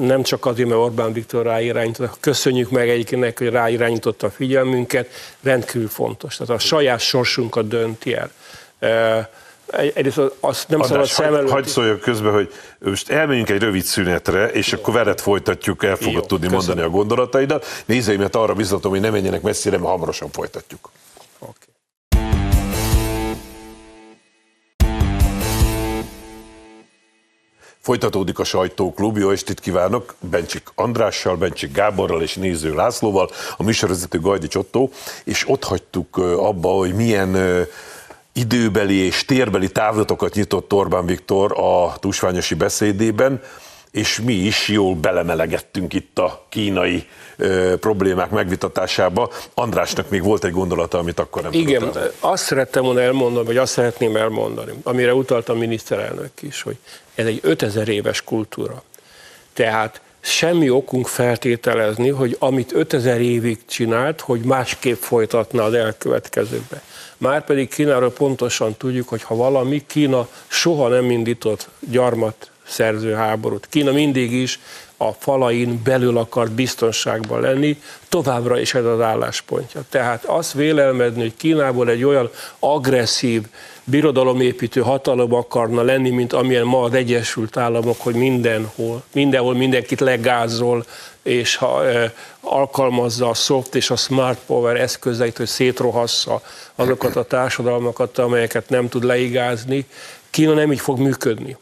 nem 0.00 0.22
csak 0.22 0.46
azért, 0.46 0.68
mert 0.68 0.80
Orbán 0.80 1.12
Viktor 1.12 1.44
ráirányította, 1.44 2.16
köszönjük 2.20 2.70
meg 2.70 2.88
egyébként 2.88 3.38
hogy 3.38 3.48
ráirányította 3.48 4.26
a 4.26 4.30
figyelmünket, 4.30 5.08
rendkívül 5.42 5.88
fontos. 5.88 6.36
Tehát 6.36 6.52
a 6.54 6.58
saját 6.58 7.00
sorsunkat 7.00 7.68
dönti 7.68 8.14
el. 8.14 8.30
Egyrészt 9.66 10.20
azt 10.40 10.68
nem 10.68 10.82
szabad 10.82 11.06
szem 11.06 11.34
előtt... 11.34 11.50
Hagyd 11.50 11.66
szóljak 11.66 12.00
közben, 12.00 12.32
hogy 12.32 12.52
most 12.78 13.10
elmegyünk 13.10 13.50
egy 13.50 13.60
rövid 13.60 13.82
szünetre, 13.82 14.48
és 14.48 14.72
Jó. 14.72 14.78
akkor 14.78 14.94
veled 14.94 15.20
folytatjuk, 15.20 15.84
el 15.84 15.96
fogod 15.96 16.14
Jó, 16.14 16.20
tudni 16.20 16.46
köszönöm. 16.46 16.66
mondani 16.66 16.80
a 16.86 16.90
gondolataidat. 16.90 17.66
Nézőimet 17.84 18.34
arra 18.34 18.54
biztatom, 18.54 18.90
hogy 18.90 19.00
ne 19.00 19.10
menjenek 19.10 19.42
messzire, 19.42 19.76
mert 19.76 19.90
hamarosan 19.90 20.30
folytatjuk. 20.30 20.90
Folytatódik 27.84 28.38
a 28.38 28.44
sajtóklub, 28.44 29.18
jó 29.18 29.30
estét 29.30 29.60
kívánok, 29.60 30.14
Bencsik 30.20 30.62
Andrással, 30.74 31.36
Bencsik 31.36 31.72
Gáborral 31.72 32.22
és 32.22 32.34
Néző 32.34 32.74
Lászlóval, 32.74 33.30
a 33.56 33.62
műsorvezető 33.62 34.20
Gajdi 34.20 34.46
Csottó, 34.46 34.90
és 35.24 35.48
ott 35.48 35.64
hagytuk 35.64 36.16
abba, 36.16 36.68
hogy 36.68 36.94
milyen 36.94 37.36
időbeli 38.32 38.94
és 38.94 39.24
térbeli 39.24 39.72
távlatokat 39.72 40.34
nyitott 40.34 40.72
Orbán 40.72 41.06
Viktor 41.06 41.52
a 41.58 41.98
tusványosi 41.98 42.54
beszédében, 42.54 43.42
és 43.90 44.20
mi 44.20 44.32
is 44.32 44.68
jól 44.68 44.94
belemelegettünk 44.94 45.94
itt 45.94 46.18
a 46.18 46.46
kínai 46.48 47.06
ö, 47.36 47.74
problémák 47.80 48.30
megvitatásába. 48.30 49.30
Andrásnak 49.54 50.10
még 50.10 50.22
volt 50.22 50.44
egy 50.44 50.52
gondolata, 50.52 50.98
amit 50.98 51.18
akkor 51.18 51.42
nem 51.42 51.52
Igen, 51.52 51.80
tudtam. 51.80 52.02
azt 52.20 52.44
szerettem 52.44 52.82
volna 52.82 53.00
elmondani, 53.00 53.46
vagy 53.46 53.56
azt 53.56 53.72
szeretném 53.72 54.16
elmondani, 54.16 54.72
amire 54.82 55.14
utalt 55.14 55.48
a 55.48 55.54
miniszterelnök 55.54 56.42
is, 56.42 56.62
hogy 56.62 56.76
ez 57.14 57.26
egy 57.26 57.40
5000 57.42 57.88
éves 57.88 58.22
kultúra. 58.22 58.82
Tehát 59.52 60.00
semmi 60.20 60.70
okunk 60.70 61.06
feltételezni, 61.06 62.08
hogy 62.08 62.36
amit 62.38 62.72
5000 62.72 63.20
évig 63.20 63.58
csinált, 63.66 64.20
hogy 64.20 64.40
másképp 64.40 65.00
folytatna 65.00 65.62
az 65.62 65.74
elkövetkezőkbe. 65.74 66.82
Márpedig 67.16 67.68
Kínáról 67.68 68.10
pontosan 68.10 68.76
tudjuk, 68.76 69.08
hogy 69.08 69.22
ha 69.22 69.34
valami, 69.34 69.84
Kína 69.86 70.28
soha 70.46 70.88
nem 70.88 71.10
indított 71.10 71.68
gyarmat 71.90 72.50
szerző 72.66 73.12
háborút. 73.12 73.66
Kína 73.70 73.92
mindig 73.92 74.32
is 74.32 74.60
a 74.96 75.12
falain 75.12 75.80
belül 75.84 76.18
akart 76.18 76.52
biztonságban 76.52 77.40
lenni, 77.40 77.82
továbbra 78.08 78.60
is 78.60 78.74
ez 78.74 78.84
az 78.84 79.00
álláspontja. 79.00 79.82
Tehát 79.88 80.24
azt 80.24 80.52
vélelmedni, 80.52 81.20
hogy 81.20 81.36
Kínából 81.36 81.90
egy 81.90 82.04
olyan 82.04 82.30
agresszív, 82.58 83.42
birodalomépítő 83.84 84.80
hatalom 84.80 85.34
akarna 85.34 85.82
lenni, 85.82 86.10
mint 86.10 86.32
amilyen 86.32 86.64
ma 86.64 86.82
az 86.82 86.94
Egyesült 86.94 87.56
Államok, 87.56 88.00
hogy 88.00 88.14
mindenhol, 88.14 89.02
mindenhol 89.12 89.54
mindenkit 89.54 90.00
legázol, 90.00 90.84
és 91.22 91.56
ha 91.56 91.86
e, 91.86 92.14
alkalmazza 92.40 93.28
a 93.28 93.34
soft 93.34 93.74
és 93.74 93.90
a 93.90 93.96
smart 93.96 94.38
power 94.46 94.80
eszközeit, 94.80 95.36
hogy 95.36 95.46
szétrohassa 95.46 96.42
azokat 96.74 97.16
a 97.16 97.24
társadalmakat, 97.24 98.18
amelyeket 98.18 98.68
nem 98.68 98.88
tud 98.88 99.04
leigázni, 99.04 99.86
Kína 100.30 100.54
nem 100.54 100.72
így 100.72 100.80
fog 100.80 100.98
működni. 100.98 101.56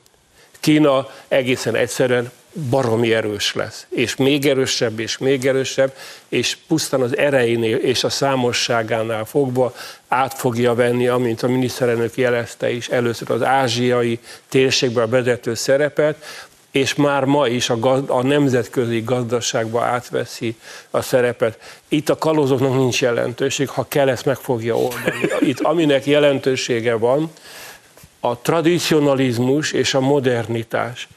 Kína 0.60 1.08
egészen 1.28 1.74
egyszerűen 1.74 2.30
baromi 2.70 3.14
erős 3.14 3.54
lesz, 3.54 3.86
és 3.88 4.16
még 4.16 4.46
erősebb, 4.46 4.98
és 4.98 5.18
még 5.18 5.46
erősebb, 5.46 5.96
és 6.28 6.56
pusztán 6.66 7.00
az 7.00 7.16
erejénél 7.16 7.76
és 7.76 8.04
a 8.04 8.08
számosságánál 8.08 9.24
fogva 9.24 9.74
át 10.08 10.34
fogja 10.34 10.74
venni, 10.74 11.08
amint 11.08 11.42
a 11.42 11.48
miniszterelnök 11.48 12.16
jelezte 12.16 12.70
is, 12.70 12.88
először 12.88 13.30
az 13.30 13.42
ázsiai 13.42 14.18
térségben 14.48 15.04
a 15.04 15.08
vezető 15.08 15.54
szerepet, 15.54 16.24
és 16.70 16.94
már 16.94 17.24
ma 17.24 17.46
is 17.46 17.70
a, 17.70 17.78
gazd, 17.78 18.10
a 18.10 18.22
nemzetközi 18.22 19.00
gazdaságba 19.00 19.82
átveszi 19.82 20.56
a 20.90 21.02
szerepet. 21.02 21.58
Itt 21.88 22.08
a 22.08 22.18
kalózoknak 22.18 22.74
nincs 22.74 23.00
jelentőség, 23.00 23.68
ha 23.68 23.86
kell, 23.88 24.08
ezt 24.08 24.24
meg 24.24 24.36
fogja 24.36 24.76
oldani. 24.76 25.20
Itt 25.40 25.60
aminek 25.60 26.06
jelentősége 26.06 26.94
van, 26.94 27.32
a 28.20 28.40
tradicionalizmus 28.40 29.72
és 29.72 29.94
a 29.94 30.00
modernitás 30.00 31.08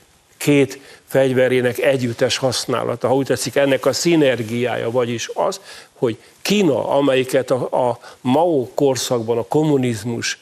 két 0.45 0.79
fegyverének 1.05 1.79
együttes 1.79 2.37
használata, 2.37 3.07
ha 3.07 3.15
úgy 3.15 3.25
tetszik, 3.25 3.55
ennek 3.55 3.85
a 3.85 3.93
szinergiája, 3.93 4.91
vagyis 4.91 5.29
az, 5.33 5.59
hogy 5.93 6.17
Kína, 6.41 6.89
amelyiket 6.89 7.51
a, 7.51 7.89
a 7.89 7.99
Mao 8.21 8.67
korszakban 8.73 9.37
a 9.37 9.43
kommunizmus 9.43 10.39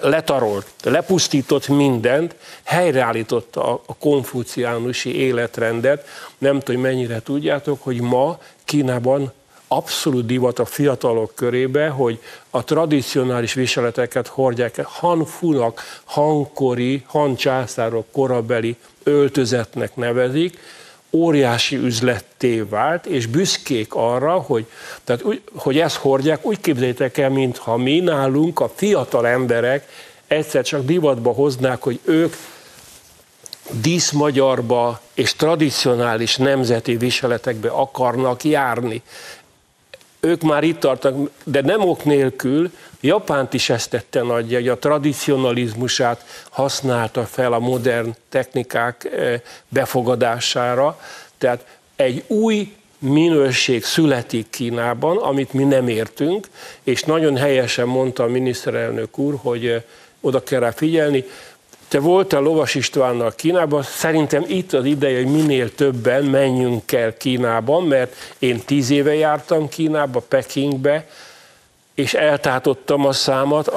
letarolt, 0.00 0.66
lepusztított 0.82 1.68
mindent, 1.68 2.34
helyreállította 2.62 3.72
a, 3.72 3.82
a 3.86 3.96
konfuciánusi 3.96 5.14
életrendet. 5.14 6.06
Nem 6.38 6.60
tudom, 6.60 6.80
mennyire 6.80 7.22
tudjátok, 7.22 7.82
hogy 7.82 8.00
ma 8.00 8.38
Kínában 8.64 9.32
abszolút 9.68 10.26
divat 10.26 10.58
a 10.58 10.64
fiatalok 10.64 11.34
körébe, 11.34 11.88
hogy 11.88 12.20
a 12.50 12.64
tradicionális 12.64 13.52
viseleteket 13.52 14.26
hordják 14.26 14.84
hanfunak, 14.84 15.82
hankori, 16.04 17.02
hancsászárok 17.06 18.06
korabeli 18.12 18.76
öltözetnek 19.06 19.96
nevezik, 19.96 20.58
óriási 21.10 21.76
üzletté 21.76 22.60
vált, 22.60 23.06
és 23.06 23.26
büszkék 23.26 23.94
arra, 23.94 24.32
hogy, 24.32 24.66
tehát 25.04 25.22
úgy, 25.22 25.42
hogy 25.54 25.78
ezt 25.78 25.96
hordják, 25.96 26.44
úgy 26.44 26.60
képzeljétek 26.60 27.18
el, 27.18 27.30
mintha 27.30 27.76
mi 27.76 28.00
nálunk 28.00 28.60
a 28.60 28.72
fiatal 28.74 29.26
emberek 29.26 29.88
egyszer 30.26 30.64
csak 30.64 30.84
divatba 30.84 31.32
hoznák, 31.32 31.82
hogy 31.82 32.00
ők 32.04 32.34
díszmagyarba 33.70 35.00
és 35.14 35.34
tradicionális 35.34 36.36
nemzeti 36.36 36.96
viseletekbe 36.96 37.68
akarnak 37.68 38.44
járni. 38.44 39.02
Ők 40.20 40.42
már 40.42 40.62
itt 40.62 40.78
tartanak, 40.78 41.30
de 41.44 41.60
nem 41.60 41.80
ok 41.80 42.04
nélkül, 42.04 42.70
Japánt 43.06 43.54
is 43.54 43.70
ezt 43.70 43.90
tette 43.90 44.22
nagyja, 44.22 44.58
hogy 44.58 44.68
a 44.68 44.78
tradicionalizmusát 44.78 46.24
használta 46.50 47.24
fel 47.24 47.52
a 47.52 47.58
modern 47.58 48.14
technikák 48.28 49.04
eh, 49.04 49.40
befogadására. 49.68 51.00
Tehát 51.38 51.66
egy 51.96 52.24
új 52.26 52.74
minőség 52.98 53.84
születik 53.84 54.50
Kínában, 54.50 55.16
amit 55.16 55.52
mi 55.52 55.64
nem 55.64 55.88
értünk, 55.88 56.48
és 56.82 57.02
nagyon 57.02 57.36
helyesen 57.36 57.86
mondta 57.86 58.22
a 58.22 58.28
miniszterelnök 58.28 59.18
úr, 59.18 59.34
hogy 59.42 59.66
eh, 59.66 59.82
oda 60.20 60.42
kell 60.42 60.60
rá 60.60 60.70
figyelni, 60.70 61.24
te 61.88 62.00
voltál 62.00 62.42
Lovas 62.42 62.74
Istvánnal 62.74 63.32
Kínában, 63.36 63.82
szerintem 63.82 64.44
itt 64.46 64.72
az 64.72 64.84
ideje, 64.84 65.16
hogy 65.16 65.32
minél 65.32 65.74
többen 65.74 66.24
menjünk 66.24 66.92
el 66.92 67.16
Kínában, 67.16 67.84
mert 67.84 68.14
én 68.38 68.62
tíz 68.64 68.90
éve 68.90 69.14
jártam 69.14 69.68
Kínába, 69.68 70.20
Pekingbe, 70.20 71.06
és 71.96 72.14
eltátottam 72.14 73.06
a 73.06 73.12
számat, 73.12 73.68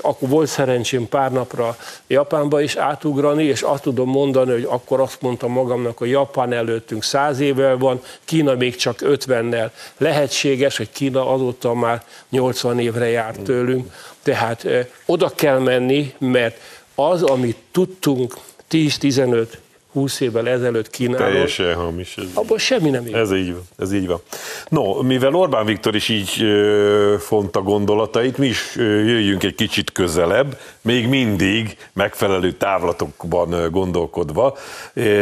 akkor 0.00 0.28
volt 0.28 0.48
szerencsém 0.48 1.08
pár 1.08 1.32
napra 1.32 1.76
Japánba 2.06 2.60
is 2.60 2.76
átugrani, 2.76 3.44
és 3.44 3.62
azt 3.62 3.82
tudom 3.82 4.08
mondani, 4.08 4.50
hogy 4.50 4.66
akkor 4.68 5.00
azt 5.00 5.22
mondtam 5.22 5.52
magamnak, 5.52 5.98
hogy 5.98 6.10
Japán 6.10 6.52
előttünk 6.52 7.02
száz 7.02 7.40
évvel 7.40 7.76
van, 7.76 8.02
Kína 8.24 8.54
még 8.54 8.76
csak 8.76 9.00
ötvennel. 9.00 9.72
Lehetséges, 9.96 10.76
hogy 10.76 10.90
Kína 10.92 11.32
azóta 11.32 11.74
már 11.74 12.02
80 12.28 12.78
évre 12.78 13.08
járt 13.08 13.40
tőlünk, 13.40 13.92
tehát 14.22 14.66
oda 15.06 15.28
kell 15.34 15.58
menni, 15.58 16.14
mert 16.18 16.60
az, 16.94 17.22
amit 17.22 17.58
tudtunk 17.72 18.34
10-15 18.70 19.46
20 19.92 20.20
évvel 20.20 20.48
ezelőtt 20.48 20.90
Kínáról. 20.90 21.26
Teljesen 21.26 21.74
hamis. 21.74 22.16
Ez 22.16 22.24
abban 22.34 22.58
semmi 22.58 22.90
nem 22.90 23.06
igaz. 23.06 23.30
Ez 23.30 23.38
így 23.38 23.52
van. 23.52 23.62
Ez 23.78 23.92
így 23.92 24.06
van. 24.06 24.20
No, 24.68 25.02
mivel 25.02 25.34
Orbán 25.34 25.66
Viktor 25.66 25.94
is 25.94 26.08
így 26.08 26.42
ö, 26.42 27.14
fonta 27.18 27.62
gondolatait, 27.62 28.38
mi 28.38 28.46
is 28.46 28.76
ö, 28.76 28.82
jöjjünk 28.82 29.42
egy 29.42 29.54
kicsit 29.54 29.92
közelebb, 29.92 30.58
még 30.80 31.08
mindig 31.08 31.76
megfelelő 31.92 32.52
távlatokban 32.52 33.70
gondolkodva. 33.70 34.56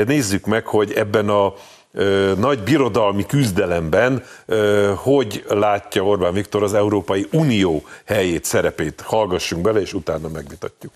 Nézzük 0.07 0.46
meg, 0.46 0.66
hogy 0.66 0.92
ebben 0.92 1.29
a 1.29 1.55
nagy 2.38 2.59
birodalmi 2.59 3.26
küzdelemben 3.26 4.24
hogy 4.94 5.44
látja 5.48 6.05
Orbán 6.05 6.33
Viktor 6.33 6.62
az 6.62 6.74
Európai 6.74 7.26
Unió 7.33 7.83
helyét, 8.05 8.44
szerepét. 8.44 9.00
Hallgassunk 9.00 9.62
bele, 9.62 9.81
és 9.81 9.94
utána 9.94 10.29
megvitatjuk. 10.29 10.92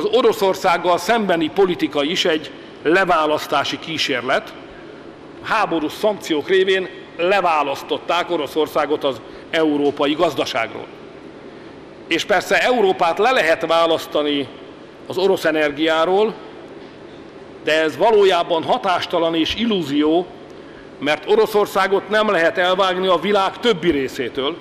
Az 0.00 0.08
Oroszországgal 0.12 0.98
szembeni 0.98 1.48
politika 1.48 2.02
is 2.02 2.24
egy 2.24 2.50
leválasztási 2.82 3.78
kísérlet. 3.78 4.54
Háborús 5.42 5.92
szankciók 5.92 6.48
révén 6.48 6.88
leválasztották 7.16 8.30
Oroszországot 8.30 9.04
az 9.04 9.20
európai 9.50 10.12
gazdaságról. 10.12 10.86
És 12.06 12.24
persze 12.24 12.62
Európát 12.62 13.18
le 13.18 13.30
lehet 13.30 13.66
választani 13.66 14.48
az 15.06 15.18
orosz 15.18 15.44
energiáról, 15.44 16.34
de 17.64 17.82
ez 17.82 17.96
valójában 17.96 18.62
hatástalan 18.62 19.34
és 19.34 19.54
illúzió, 19.54 20.26
mert 20.98 21.30
Oroszországot 21.30 22.08
nem 22.08 22.30
lehet 22.30 22.58
elvágni 22.58 23.06
a 23.06 23.16
világ 23.18 23.58
többi 23.58 23.90
részétől. 23.90 24.56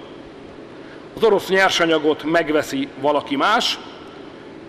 Az 1.16 1.24
orosz 1.24 1.50
nyersanyagot 1.50 2.24
megveszi 2.24 2.88
valaki 3.02 3.36
más, 3.36 3.80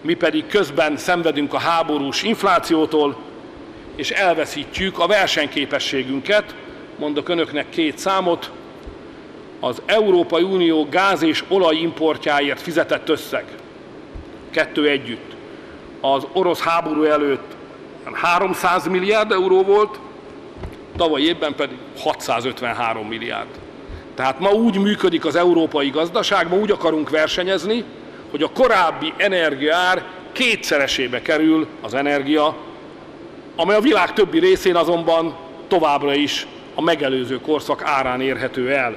mi 0.01 0.15
pedig 0.15 0.47
közben 0.47 0.97
szenvedünk 0.97 1.55
a 1.55 1.59
háborús 1.59 2.23
inflációtól, 2.23 3.17
és 3.97 4.11
elveszítjük 4.11 4.99
a 4.99 5.07
versenyképességünket. 5.07 6.55
Mondok 6.99 7.29
önöknek 7.29 7.69
két 7.69 7.99
számot. 7.99 8.51
Az 9.61 9.83
Európai 9.87 10.43
Unió 10.43 10.87
gáz 10.91 11.23
és 11.23 11.45
olajimportjáért 11.49 12.61
fizetett 12.61 13.09
összeg, 13.09 13.45
kettő 14.51 14.89
együtt, 14.89 15.33
az 16.01 16.27
orosz 16.33 16.61
háború 16.61 17.03
előtt 17.03 17.57
300 18.13 18.87
milliárd 18.87 19.33
euró 19.33 19.63
volt, 19.63 19.99
tavaly 20.97 21.21
évben 21.21 21.55
pedig 21.55 21.77
653 21.99 23.07
milliárd. 23.07 23.49
Tehát 24.15 24.41
ma 24.41 24.51
úgy 24.51 24.79
működik 24.79 25.25
az 25.25 25.37
európai 25.37 25.91
gazdaság, 25.91 26.49
ma 26.49 26.57
úgy 26.57 26.71
akarunk 26.71 27.11
versenyezni, 27.11 27.85
hogy 28.31 28.43
a 28.43 28.51
korábbi 28.53 29.13
energiaár 29.17 30.05
kétszeresébe 30.33 31.23
kerül 31.23 31.67
az 31.81 31.95
energia, 31.95 32.57
amely 33.57 33.77
a 33.77 33.81
világ 33.81 34.13
többi 34.13 34.39
részén 34.39 34.77
azonban 34.77 35.37
továbbra 35.69 36.15
is 36.15 36.47
a 36.75 36.83
megelőző 36.83 37.41
korszak 37.41 37.83
árán 37.85 38.21
érhető 38.21 38.73
el. 38.73 38.97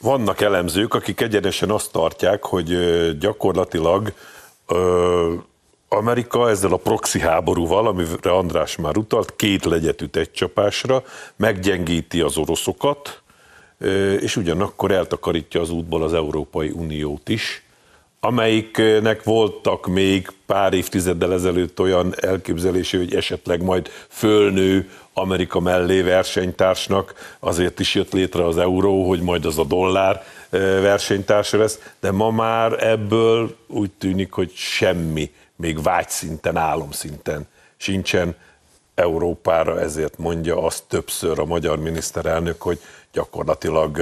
Vannak 0.00 0.40
elemzők, 0.40 0.94
akik 0.94 1.20
egyenesen 1.20 1.70
azt 1.70 1.92
tartják, 1.92 2.44
hogy 2.44 2.78
gyakorlatilag 3.18 4.12
Amerika 5.88 6.48
ezzel 6.48 6.72
a 6.72 6.76
proxy 6.76 7.20
háborúval, 7.20 7.86
amire 7.86 8.30
András 8.30 8.76
már 8.76 8.96
utalt, 8.96 9.36
két 9.36 9.64
legyet 9.64 10.02
üt 10.02 10.16
egy 10.16 10.30
csapásra, 10.32 11.02
meggyengíti 11.36 12.20
az 12.20 12.36
oroszokat, 12.36 13.22
és 14.20 14.36
ugyanakkor 14.36 14.90
eltakarítja 14.90 15.60
az 15.60 15.70
útból 15.70 16.02
az 16.02 16.14
Európai 16.14 16.70
Uniót 16.70 17.28
is, 17.28 17.66
amelyiknek 18.20 19.22
voltak 19.22 19.86
még 19.86 20.32
pár 20.46 20.72
évtizeddel 20.72 21.32
ezelőtt 21.32 21.80
olyan 21.80 22.14
elképzelési, 22.20 22.96
hogy 22.96 23.14
esetleg 23.14 23.62
majd 23.62 23.90
fölnő 24.08 24.90
Amerika 25.12 25.60
mellé 25.60 26.00
versenytársnak, 26.00 27.36
azért 27.38 27.80
is 27.80 27.94
jött 27.94 28.12
létre 28.12 28.44
az 28.44 28.58
euró, 28.58 29.08
hogy 29.08 29.20
majd 29.20 29.44
az 29.44 29.58
a 29.58 29.64
dollár 29.64 30.24
versenytársa 30.80 31.58
lesz, 31.58 31.78
de 32.00 32.10
ma 32.10 32.30
már 32.30 32.84
ebből 32.84 33.56
úgy 33.66 33.90
tűnik, 33.90 34.32
hogy 34.32 34.52
semmi, 34.54 35.30
még 35.56 35.82
vágyszinten, 35.82 36.56
álomszinten 36.56 37.48
sincsen. 37.76 38.36
Európára, 38.94 39.80
ezért 39.80 40.18
mondja 40.18 40.62
azt 40.62 40.84
többször 40.88 41.38
a 41.38 41.44
magyar 41.44 41.78
miniszterelnök, 41.78 42.62
hogy 42.62 42.80
gyakorlatilag 43.16 44.00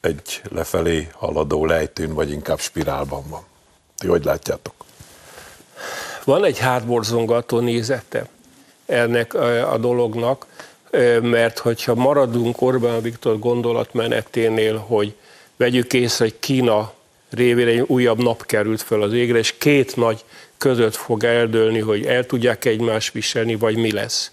egy 0.00 0.42
lefelé 0.48 1.08
haladó 1.12 1.66
lejtőn, 1.66 2.14
vagy 2.14 2.30
inkább 2.30 2.60
spirálban 2.60 3.22
van. 3.28 3.42
Ti 3.98 4.06
hogy 4.06 4.24
látjátok? 4.24 4.74
Van 6.24 6.44
egy 6.44 6.58
hátborzongató 6.58 7.58
nézete 7.58 8.26
ennek 8.86 9.34
a 9.72 9.78
dolognak, 9.78 10.46
mert 11.20 11.58
hogyha 11.58 11.94
maradunk 11.94 12.60
Orbán 12.60 13.02
Viktor 13.02 13.38
gondolatmeneténél, 13.38 14.76
hogy 14.76 15.14
vegyük 15.56 15.92
észre, 15.92 16.24
hogy 16.24 16.38
Kína 16.38 16.92
révén 17.30 17.68
egy 17.68 17.80
újabb 17.80 18.22
nap 18.22 18.46
került 18.46 18.82
föl 18.82 19.02
az 19.02 19.12
égre, 19.12 19.38
és 19.38 19.58
két 19.58 19.96
nagy 19.96 20.24
között 20.58 20.94
fog 20.94 21.24
eldőlni, 21.24 21.78
hogy 21.78 22.06
el 22.06 22.26
tudják 22.26 22.64
egymást 22.64 23.12
viselni, 23.12 23.54
vagy 23.54 23.76
mi 23.76 23.92
lesz, 23.92 24.30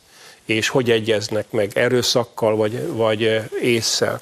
és 0.48 0.70
hogy 0.70 0.92
egyeznek 0.92 1.52
meg, 1.52 1.72
erőszakkal, 1.74 2.56
vagy, 2.56 2.88
vagy 2.88 3.42
észszel. 3.62 4.22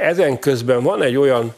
Ezen 0.00 0.38
közben 0.38 0.82
van 0.82 1.02
egy 1.02 1.16
olyan, 1.16 1.54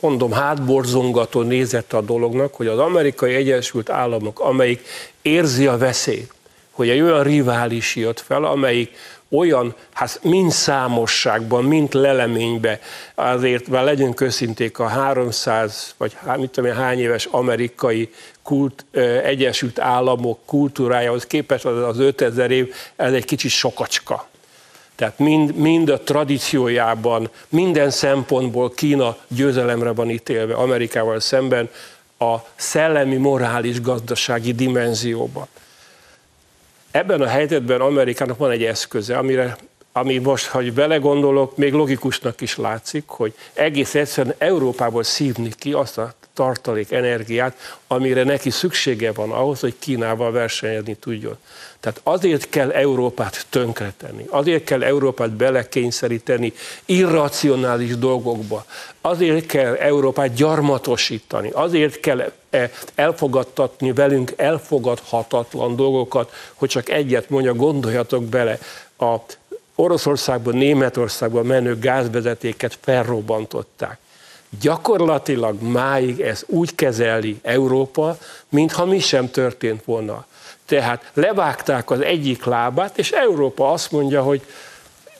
mondom, 0.00 0.32
hátborzongató 0.32 1.42
nézet 1.42 1.92
a 1.92 2.00
dolognak, 2.00 2.54
hogy 2.54 2.66
az 2.66 2.78
amerikai 2.78 3.34
Egyesült 3.34 3.90
Államok, 3.90 4.40
amelyik 4.40 4.86
érzi 5.22 5.66
a 5.66 5.76
veszélyt, 5.76 6.32
hogy 6.70 6.88
egy 6.88 7.00
olyan 7.00 7.22
rivális 7.22 7.96
jött 7.96 8.20
fel, 8.20 8.44
amelyik 8.44 8.96
olyan, 9.30 9.74
hát 9.92 10.20
mind 10.22 10.50
számosságban, 10.50 11.64
mind 11.64 11.94
leleménybe, 11.94 12.80
azért 13.14 13.68
már 13.68 13.84
legyünk 13.84 14.20
őszinték 14.20 14.78
a 14.78 14.86
300, 14.86 15.94
vagy 15.96 16.16
mit 16.36 16.50
tudom 16.50 16.70
én, 16.70 16.76
hány 16.76 16.98
éves 16.98 17.24
amerikai 17.24 18.10
kult, 18.42 18.84
Egyesült 19.24 19.78
Államok 19.78 20.38
kultúrájához 20.46 21.26
képest 21.26 21.64
az, 21.64 21.88
az 21.88 21.98
5000 21.98 22.50
év, 22.50 22.74
ez 22.96 23.12
egy 23.12 23.24
kicsit 23.24 23.50
sokacska. 23.50 24.30
Tehát 24.94 25.18
mind, 25.18 25.56
mind 25.56 25.88
a 25.88 26.00
tradíciójában, 26.00 27.30
minden 27.48 27.90
szempontból 27.90 28.70
Kína 28.70 29.16
győzelemre 29.28 29.92
van 29.92 30.10
ítélve 30.10 30.54
Amerikával 30.54 31.20
szemben 31.20 31.70
a 32.18 32.36
szellemi, 32.54 33.16
morális, 33.16 33.80
gazdasági 33.80 34.52
dimenzióban. 34.52 35.46
Ebben 36.90 37.20
a 37.20 37.26
helyzetben 37.26 37.80
Amerikának 37.80 38.38
van 38.38 38.50
egy 38.50 38.64
eszköze, 38.64 39.16
amire, 39.16 39.56
ami 39.92 40.18
most, 40.18 40.46
ha 40.46 40.62
belegondolok, 40.74 41.56
még 41.56 41.72
logikusnak 41.72 42.40
is 42.40 42.56
látszik, 42.56 43.04
hogy 43.06 43.34
egész 43.52 43.94
egyszerűen 43.94 44.34
Európából 44.38 45.02
szívni 45.02 45.50
ki 45.58 45.72
azt 45.72 45.98
a 45.98 46.14
tartalék 46.34 46.90
energiát, 46.92 47.78
amire 47.86 48.22
neki 48.22 48.50
szüksége 48.50 49.12
van 49.12 49.30
ahhoz, 49.30 49.60
hogy 49.60 49.74
Kínával 49.78 50.32
versenyezni 50.32 50.94
tudjon. 50.94 51.36
Tehát 51.80 52.00
azért 52.02 52.48
kell 52.48 52.70
Európát 52.70 53.46
tönkretenni, 53.50 54.24
azért 54.28 54.64
kell 54.64 54.82
Európát 54.82 55.30
belekényszeríteni 55.30 56.52
irracionális 56.84 57.96
dolgokba, 57.96 58.64
azért 59.00 59.46
kell 59.46 59.74
Európát 59.74 60.34
gyarmatosítani, 60.34 61.50
azért 61.52 62.00
kell 62.00 62.32
e, 62.50 62.70
elfogadtatni 62.94 63.92
velünk 63.92 64.32
elfogadhatatlan 64.36 65.76
dolgokat, 65.76 66.32
hogy 66.54 66.68
csak 66.68 66.88
egyet 66.88 67.30
mondja, 67.30 67.54
gondoljatok 67.54 68.24
bele, 68.24 68.58
a 68.98 69.16
Oroszországban, 69.74 70.56
Németországban 70.56 71.46
menő 71.46 71.78
gázvezetéket 71.78 72.78
felrobbantották. 72.80 73.98
Gyakorlatilag 74.60 75.62
máig 75.62 76.20
ez 76.20 76.44
úgy 76.46 76.74
kezeli 76.74 77.38
Európa, 77.42 78.18
mintha 78.48 78.84
mi 78.84 78.98
sem 78.98 79.30
történt 79.30 79.84
volna. 79.84 80.26
Tehát 80.66 81.10
levágták 81.14 81.90
az 81.90 82.00
egyik 82.00 82.44
lábát, 82.44 82.98
és 82.98 83.10
Európa 83.10 83.72
azt 83.72 83.90
mondja, 83.90 84.22
hogy 84.22 84.42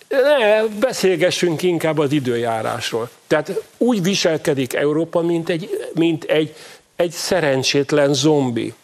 ne, 0.08 0.62
beszélgessünk 0.80 1.62
inkább 1.62 1.98
az 1.98 2.12
időjárásról. 2.12 3.10
Tehát 3.26 3.62
úgy 3.78 4.02
viselkedik 4.02 4.74
Európa, 4.74 5.20
mint 5.20 5.48
egy, 5.48 5.88
mint 5.94 6.24
egy, 6.24 6.54
egy 6.96 7.10
szerencsétlen 7.10 8.14
zombi. 8.14 8.74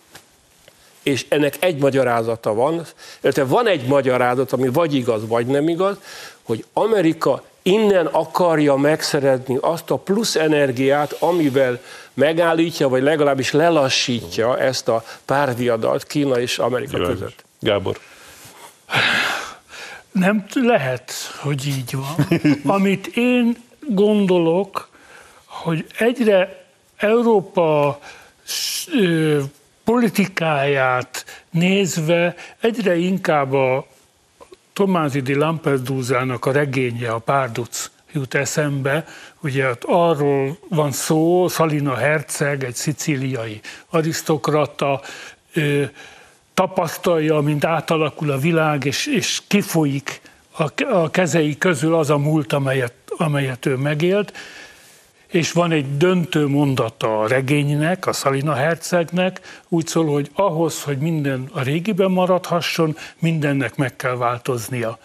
És 1.03 1.27
ennek 1.29 1.57
egy 1.61 1.79
magyarázata 1.79 2.55
van, 2.55 2.87
illetve 3.21 3.45
van 3.45 3.67
egy 3.67 3.87
magyarázat, 3.87 4.53
ami 4.53 4.69
vagy 4.69 4.95
igaz, 4.95 5.27
vagy 5.27 5.47
nem 5.47 5.69
igaz, 5.69 5.97
hogy 6.43 6.65
Amerika 6.73 7.43
innen 7.69 8.07
akarja 8.07 8.77
megszerezni 8.77 9.59
azt 9.61 9.91
a 9.91 9.97
plusz 9.97 10.37
energiát, 10.37 11.13
amivel 11.13 11.81
megállítja, 12.15 12.89
vagy 12.89 13.03
legalábbis 13.03 13.53
lelassítja 13.53 14.59
ezt 14.59 14.89
a 14.89 15.05
párviadalt 15.25 16.05
Kína 16.05 16.41
és 16.41 16.59
Amerika 16.59 16.97
Jövő. 16.99 17.13
között. 17.13 17.45
Gábor. 17.61 17.99
Nem 20.13 20.45
lehet, 20.55 21.13
hogy 21.41 21.67
így 21.67 21.95
van. 21.97 22.41
Amit 22.77 23.07
én 23.07 23.57
gondolok, 23.81 24.89
hogy 25.45 25.87
egyre 25.99 26.65
Európa 26.97 27.99
politikáját 29.85 31.25
nézve 31.51 32.35
egyre 32.61 32.97
inkább 32.97 33.53
a 33.53 33.87
Tomázi 34.79 35.21
di 35.21 35.35
Lampedusa-nak 35.35 36.47
a 36.47 36.53
regénye, 36.53 37.11
a 37.11 37.19
Párduc 37.19 37.91
jut 38.13 38.35
eszembe, 38.35 39.05
ugye 39.41 39.67
arról 39.81 40.59
van 40.69 40.93
szó, 40.93 41.49
Szalina 41.49 41.95
Herceg, 41.95 42.65
egy 42.65 42.75
szicíliai 42.75 43.61
arisztokrata, 43.91 45.01
ő, 45.53 45.93
tapasztalja, 46.55 47.41
mint 47.41 47.65
átalakul 47.65 48.31
a 48.31 48.39
világ, 48.39 48.85
és, 48.85 49.07
és 49.07 49.43
kifolyik 49.47 50.21
a, 50.57 50.85
a 50.85 51.11
kezei 51.11 51.59
közül 51.59 51.95
az 51.95 52.11
a 52.11 52.19
múlt, 52.19 52.53
amelyet, 52.53 52.95
amelyet 53.17 53.67
ő 53.67 53.77
megélt, 53.77 54.33
és 55.31 55.53
van 55.53 55.73
egy 55.73 55.97
döntő 55.97 56.47
mondata 56.47 57.21
a 57.21 57.27
regénynek, 57.27 58.07
a 58.07 58.13
Szalina 58.13 58.55
hercegnek, 58.55 59.63
úgy 59.69 59.87
szól, 59.87 60.07
hogy 60.07 60.31
ahhoz, 60.35 60.83
hogy 60.83 60.99
minden 60.99 61.49
a 61.53 61.63
régiben 61.63 62.11
maradhasson, 62.11 62.97
mindennek 63.19 63.77
meg 63.77 63.97
kell 63.97 64.17
változnia. 64.17 64.99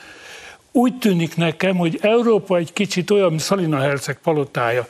Úgy 0.71 0.97
tűnik 0.97 1.35
nekem, 1.35 1.75
hogy 1.75 1.99
Európa 2.01 2.57
egy 2.57 2.73
kicsit 2.73 3.11
olyan, 3.11 3.29
mint 3.29 3.41
Szalina 3.41 3.79
herceg 3.79 4.17
palotája, 4.23 4.87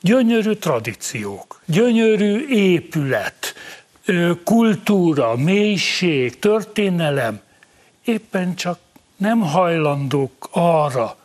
gyönyörű 0.00 0.52
tradíciók, 0.52 1.60
gyönyörű 1.66 2.46
épület, 2.48 3.54
kultúra, 4.44 5.36
mélység, 5.36 6.38
történelem, 6.38 7.40
éppen 8.04 8.54
csak 8.54 8.78
nem 9.16 9.40
hajlandók 9.40 10.48
arra, 10.50 11.16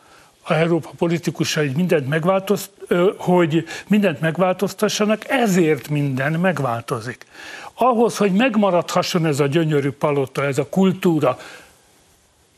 a 0.48 0.52
Európa 0.52 0.90
politikusai 0.98 1.72
mindent 1.76 2.08
megváltozt, 2.08 2.70
hogy 3.16 3.64
mindent 3.86 4.20
megváltoztassanak, 4.20 5.28
ezért 5.28 5.88
minden 5.88 6.32
megváltozik. 6.32 7.26
Ahhoz, 7.74 8.16
hogy 8.16 8.32
megmaradhasson 8.32 9.26
ez 9.26 9.40
a 9.40 9.46
gyönyörű 9.46 9.90
palota, 9.90 10.44
ez 10.44 10.58
a 10.58 10.68
kultúra, 10.68 11.38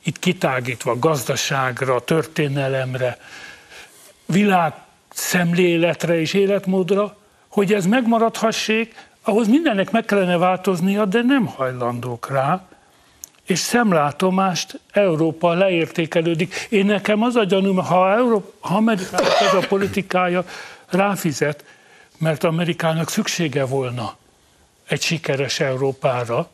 itt 0.02 0.18
kitágítva 0.18 0.98
gazdaságra, 0.98 2.00
történelemre, 2.00 3.18
világszemléletre 4.26 6.20
és 6.20 6.34
életmódra, 6.34 7.16
hogy 7.48 7.72
ez 7.72 7.86
megmaradhassék, 7.86 8.94
ahhoz 9.22 9.48
mindennek 9.48 9.90
meg 9.90 10.04
kellene 10.04 10.36
változnia, 10.36 11.04
de 11.04 11.22
nem 11.22 11.46
hajlandók 11.46 12.30
rá, 12.30 12.68
és 13.48 13.58
szemlátomást 13.58 14.80
Európa 14.92 15.52
leértékelődik. 15.52 16.66
Én 16.68 16.86
nekem 16.86 17.22
az 17.22 17.36
a 17.36 17.44
gyanúm, 17.44 17.76
ha, 17.76 18.12
Európa, 18.12 18.52
ha 18.68 18.74
Amerikának 18.76 19.40
ez 19.40 19.54
a 19.54 19.66
politikája 19.68 20.44
ráfizet, 20.88 21.64
mert 22.18 22.44
Amerikának 22.44 23.10
szüksége 23.10 23.64
volna 23.64 24.16
egy 24.88 25.02
sikeres 25.02 25.60
Európára, 25.60 26.48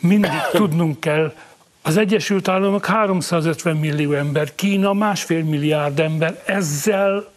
mindig 0.00 0.30
tudnunk 0.52 1.00
kell, 1.00 1.34
az 1.82 1.96
Egyesült 1.96 2.48
Államok 2.48 2.84
350 2.86 3.76
millió 3.76 4.12
ember, 4.12 4.54
Kína 4.54 4.92
másfél 4.92 5.44
milliárd 5.44 5.98
ember, 6.00 6.42
ezzel 6.46 7.30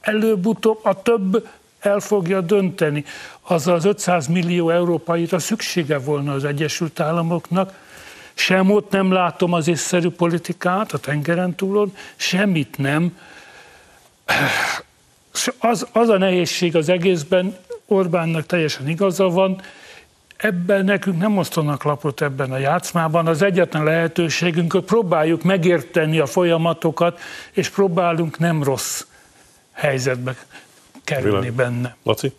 előbb-utóbb 0.00 0.78
a 0.82 1.02
több 1.02 1.48
el 1.80 2.00
fogja 2.00 2.40
dönteni. 2.40 3.04
Az 3.48 3.66
az 3.66 3.84
500 3.84 4.26
millió 4.26 4.70
európaira 4.70 5.38
szüksége 5.38 5.98
volna 5.98 6.32
az 6.32 6.44
Egyesült 6.44 7.00
Államoknak, 7.00 7.72
sem 8.34 8.70
ott 8.70 8.90
nem 8.90 9.12
látom 9.12 9.52
az 9.52 9.68
észszerű 9.68 10.08
politikát 10.08 10.92
a 10.92 10.98
tengeren 10.98 11.54
túlon, 11.54 11.96
semmit 12.16 12.78
nem. 12.78 13.18
Az, 15.58 15.86
az 15.92 16.08
a 16.08 16.18
nehézség 16.18 16.76
az 16.76 16.88
egészben, 16.88 17.56
Orbánnak 17.86 18.46
teljesen 18.46 18.88
igaza 18.88 19.28
van, 19.28 19.60
ebben 20.36 20.84
nekünk 20.84 21.18
nem 21.18 21.38
osztanak 21.38 21.82
lapot 21.82 22.22
ebben 22.22 22.52
a 22.52 22.58
játszmában. 22.58 23.26
Az 23.26 23.42
egyetlen 23.42 23.84
lehetőségünk, 23.84 24.72
hogy 24.72 24.84
próbáljuk 24.84 25.42
megérteni 25.42 26.18
a 26.18 26.26
folyamatokat, 26.26 27.20
és 27.52 27.68
próbálunk 27.68 28.38
nem 28.38 28.62
rossz 28.62 29.04
helyzetbe 29.72 30.36
kerülni 31.04 31.50
Vilán. 31.50 31.56
benne. 31.56 31.96
Laci? 32.02 32.32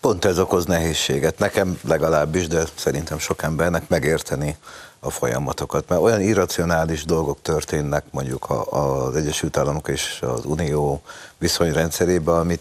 Pont 0.00 0.24
ez 0.24 0.38
okoz 0.38 0.64
nehézséget, 0.64 1.38
nekem 1.38 1.78
legalábbis, 1.84 2.46
de 2.46 2.64
szerintem 2.74 3.18
sok 3.18 3.42
embernek 3.42 3.88
megérteni 3.88 4.56
a 5.00 5.10
folyamatokat, 5.10 5.88
mert 5.88 6.00
olyan 6.00 6.20
irracionális 6.20 7.04
dolgok 7.04 7.42
történnek 7.42 8.04
mondjuk 8.10 8.66
az 8.70 9.16
Egyesült 9.16 9.56
Államok 9.56 9.88
és 9.88 10.18
az 10.20 10.44
Unió 10.44 11.02
viszonyrendszerében, 11.38 12.34
amit 12.34 12.60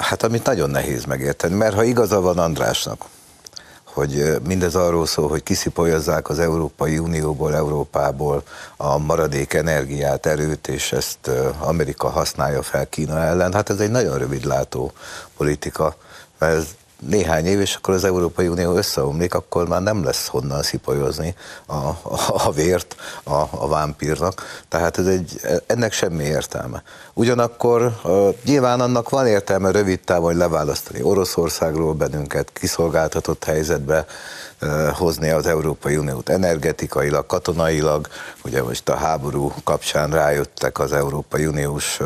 Hát 0.00 0.22
amit 0.22 0.44
nagyon 0.44 0.70
nehéz 0.70 1.04
megérteni, 1.04 1.54
mert 1.54 1.74
ha 1.74 1.82
igaza 1.82 2.20
van 2.20 2.38
Andrásnak, 2.38 3.04
hogy 4.00 4.40
mindez 4.46 4.74
arról 4.74 5.06
szól, 5.06 5.28
hogy 5.28 5.42
kiszipolyozzák 5.42 6.28
az 6.28 6.38
Európai 6.38 6.98
Unióból, 6.98 7.54
Európából 7.54 8.42
a 8.76 8.98
maradék 8.98 9.54
energiát, 9.54 10.26
erőt, 10.26 10.68
és 10.68 10.92
ezt 10.92 11.30
Amerika 11.58 12.08
használja 12.08 12.62
fel 12.62 12.88
Kína 12.88 13.18
ellen, 13.18 13.52
hát 13.52 13.70
ez 13.70 13.80
egy 13.80 13.90
nagyon 13.90 14.18
rövidlátó 14.18 14.92
politika. 15.36 15.96
Ez 16.38 16.66
néhány 17.00 17.46
év, 17.46 17.60
és 17.60 17.74
akkor 17.74 17.94
az 17.94 18.04
Európai 18.04 18.48
Unió 18.48 18.74
összeomlik, 18.74 19.34
akkor 19.34 19.68
már 19.68 19.82
nem 19.82 20.04
lesz 20.04 20.26
honnan 20.26 20.62
szipolyozni 20.62 21.34
a, 21.66 21.74
a, 21.74 21.96
a 22.26 22.50
vért 22.50 22.96
a, 23.24 23.34
a 23.50 23.68
vámpírnak. 23.68 24.62
Tehát 24.68 24.98
ez 24.98 25.06
egy, 25.06 25.40
ennek 25.66 25.92
semmi 25.92 26.24
értelme. 26.24 26.82
Ugyanakkor 27.14 27.92
uh, 28.04 28.34
nyilván 28.44 28.80
annak 28.80 29.08
van 29.08 29.26
értelme 29.26 29.70
rövid 29.70 30.00
távon, 30.00 30.36
leválasztani 30.36 31.02
Oroszországról 31.02 31.92
bennünket, 31.92 32.50
kiszolgáltatott 32.52 33.44
helyzetbe, 33.44 34.06
hozni 34.92 35.30
az 35.30 35.46
Európai 35.46 35.96
Uniót 35.96 36.28
energetikailag, 36.28 37.26
katonailag. 37.26 38.08
Ugye 38.44 38.62
most 38.62 38.88
a 38.88 38.94
háború 38.94 39.52
kapcsán 39.64 40.10
rájöttek 40.10 40.78
az 40.78 40.92
Európai 40.92 41.46
Uniós 41.46 42.00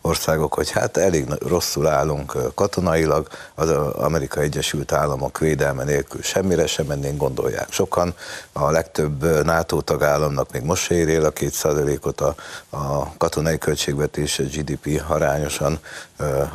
országok, 0.00 0.54
hogy 0.54 0.70
hát 0.70 0.96
elég 0.96 1.26
rosszul 1.46 1.86
állunk 1.86 2.54
katonailag, 2.54 3.28
az 3.54 3.70
Amerikai 3.94 4.44
Egyesült 4.44 4.92
Államok 4.92 5.38
védelme 5.38 5.84
nélkül 5.84 6.22
semmire 6.22 6.66
sem 6.66 6.86
mennénk, 6.86 7.18
gondolják. 7.18 7.72
Sokan, 7.72 8.14
a 8.52 8.70
legtöbb 8.70 9.44
NATO 9.44 9.80
tagállamnak 9.80 10.52
még 10.52 10.62
most 10.62 10.90
ér 10.90 11.08
el 11.08 11.24
a 11.24 11.32
2%-ot 11.32 12.20
a, 12.20 12.34
a 12.70 13.16
katonai 13.16 13.58
költségvetés 13.58 14.36
GDP 14.36 15.02
arányosan, 15.08 15.78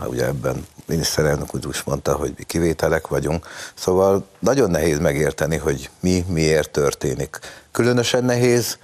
ugye 0.06 0.26
ebben 0.26 0.66
miniszterelnök 0.86 1.56
úgy 1.56 1.82
mondta, 1.86 2.14
hogy 2.16 2.34
mi 2.38 2.44
kivételek 2.44 3.08
vagyunk, 3.08 3.48
szóval 3.74 4.26
nagyon 4.40 4.70
nehéz 4.70 5.00
megérteni, 5.00 5.58
hogy 5.58 5.90
mi 6.00 6.26
miért 6.28 6.72
történik. 6.72 7.40
Különösen 7.72 8.24
nehéz 8.24 8.78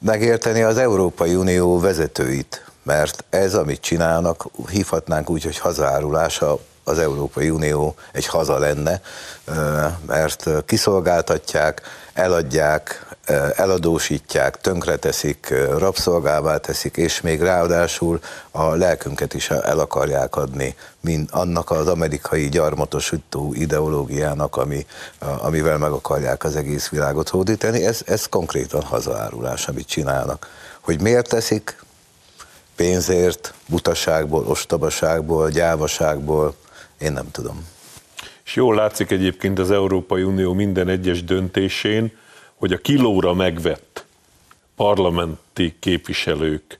megérteni 0.00 0.62
az 0.62 0.76
Európai 0.76 1.34
Unió 1.34 1.80
vezetőit, 1.80 2.64
mert 2.88 3.24
ez, 3.30 3.54
amit 3.54 3.80
csinálnak, 3.80 4.46
hívhatnánk 4.70 5.30
úgy, 5.30 5.44
hogy 5.44 5.58
hazárulása 5.58 6.58
az 6.84 6.98
Európai 6.98 7.50
Unió 7.50 7.94
egy 8.12 8.26
haza 8.26 8.58
lenne, 8.58 9.00
mert 10.06 10.44
kiszolgáltatják, 10.66 11.82
eladják, 12.12 13.06
eladósítják, 13.56 14.60
tönkreteszik, 14.60 15.54
rabszolgává 15.78 16.56
teszik, 16.56 16.96
és 16.96 17.20
még 17.20 17.40
ráadásul 17.40 18.20
a 18.50 18.74
lelkünket 18.74 19.34
is 19.34 19.50
el 19.50 19.78
akarják 19.78 20.36
adni, 20.36 20.74
mint 21.00 21.30
annak 21.30 21.70
az 21.70 21.88
amerikai 21.88 22.48
gyarmatosító 22.48 23.52
ideológiának, 23.54 24.56
ami, 24.56 24.86
amivel 25.18 25.78
meg 25.78 25.90
akarják 25.90 26.44
az 26.44 26.56
egész 26.56 26.88
világot 26.88 27.28
hódítani. 27.28 27.86
Ez, 27.86 28.00
ez 28.06 28.26
konkrétan 28.26 28.82
hazaárulás, 28.82 29.68
amit 29.68 29.88
csinálnak. 29.88 30.48
Hogy 30.80 31.00
miért 31.00 31.28
teszik, 31.28 31.76
pénzért, 32.78 33.54
butaságból, 33.68 34.44
ostobaságból, 34.46 35.50
gyávaságból, 35.50 36.54
én 36.98 37.12
nem 37.12 37.30
tudom. 37.30 37.66
És 38.44 38.54
jól 38.54 38.74
látszik 38.74 39.10
egyébként 39.10 39.58
az 39.58 39.70
Európai 39.70 40.22
Unió 40.22 40.52
minden 40.52 40.88
egyes 40.88 41.24
döntésén, 41.24 42.12
hogy 42.54 42.72
a 42.72 42.78
kilóra 42.78 43.34
megvett 43.34 44.04
parlamenti 44.76 45.76
képviselők, 45.80 46.78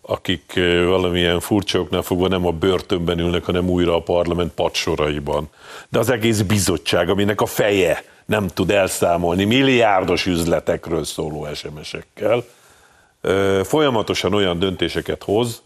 akik 0.00 0.52
valamilyen 0.86 1.40
furcsaoknál 1.40 2.02
fogva 2.02 2.28
nem 2.28 2.46
a 2.46 2.50
börtönben 2.50 3.18
ülnek, 3.18 3.44
hanem 3.44 3.68
újra 3.68 3.96
a 3.96 4.02
parlament 4.02 4.52
padsoraiban. 4.52 5.48
De 5.88 5.98
az 5.98 6.10
egész 6.10 6.40
bizottság, 6.40 7.08
aminek 7.08 7.40
a 7.40 7.46
feje 7.46 8.04
nem 8.24 8.46
tud 8.46 8.70
elszámolni 8.70 9.44
milliárdos 9.44 10.26
üzletekről 10.26 11.04
szóló 11.04 11.48
SMS-ekkel, 11.54 12.44
folyamatosan 13.62 14.34
olyan 14.34 14.58
döntéseket 14.58 15.22
hoz, 15.22 15.62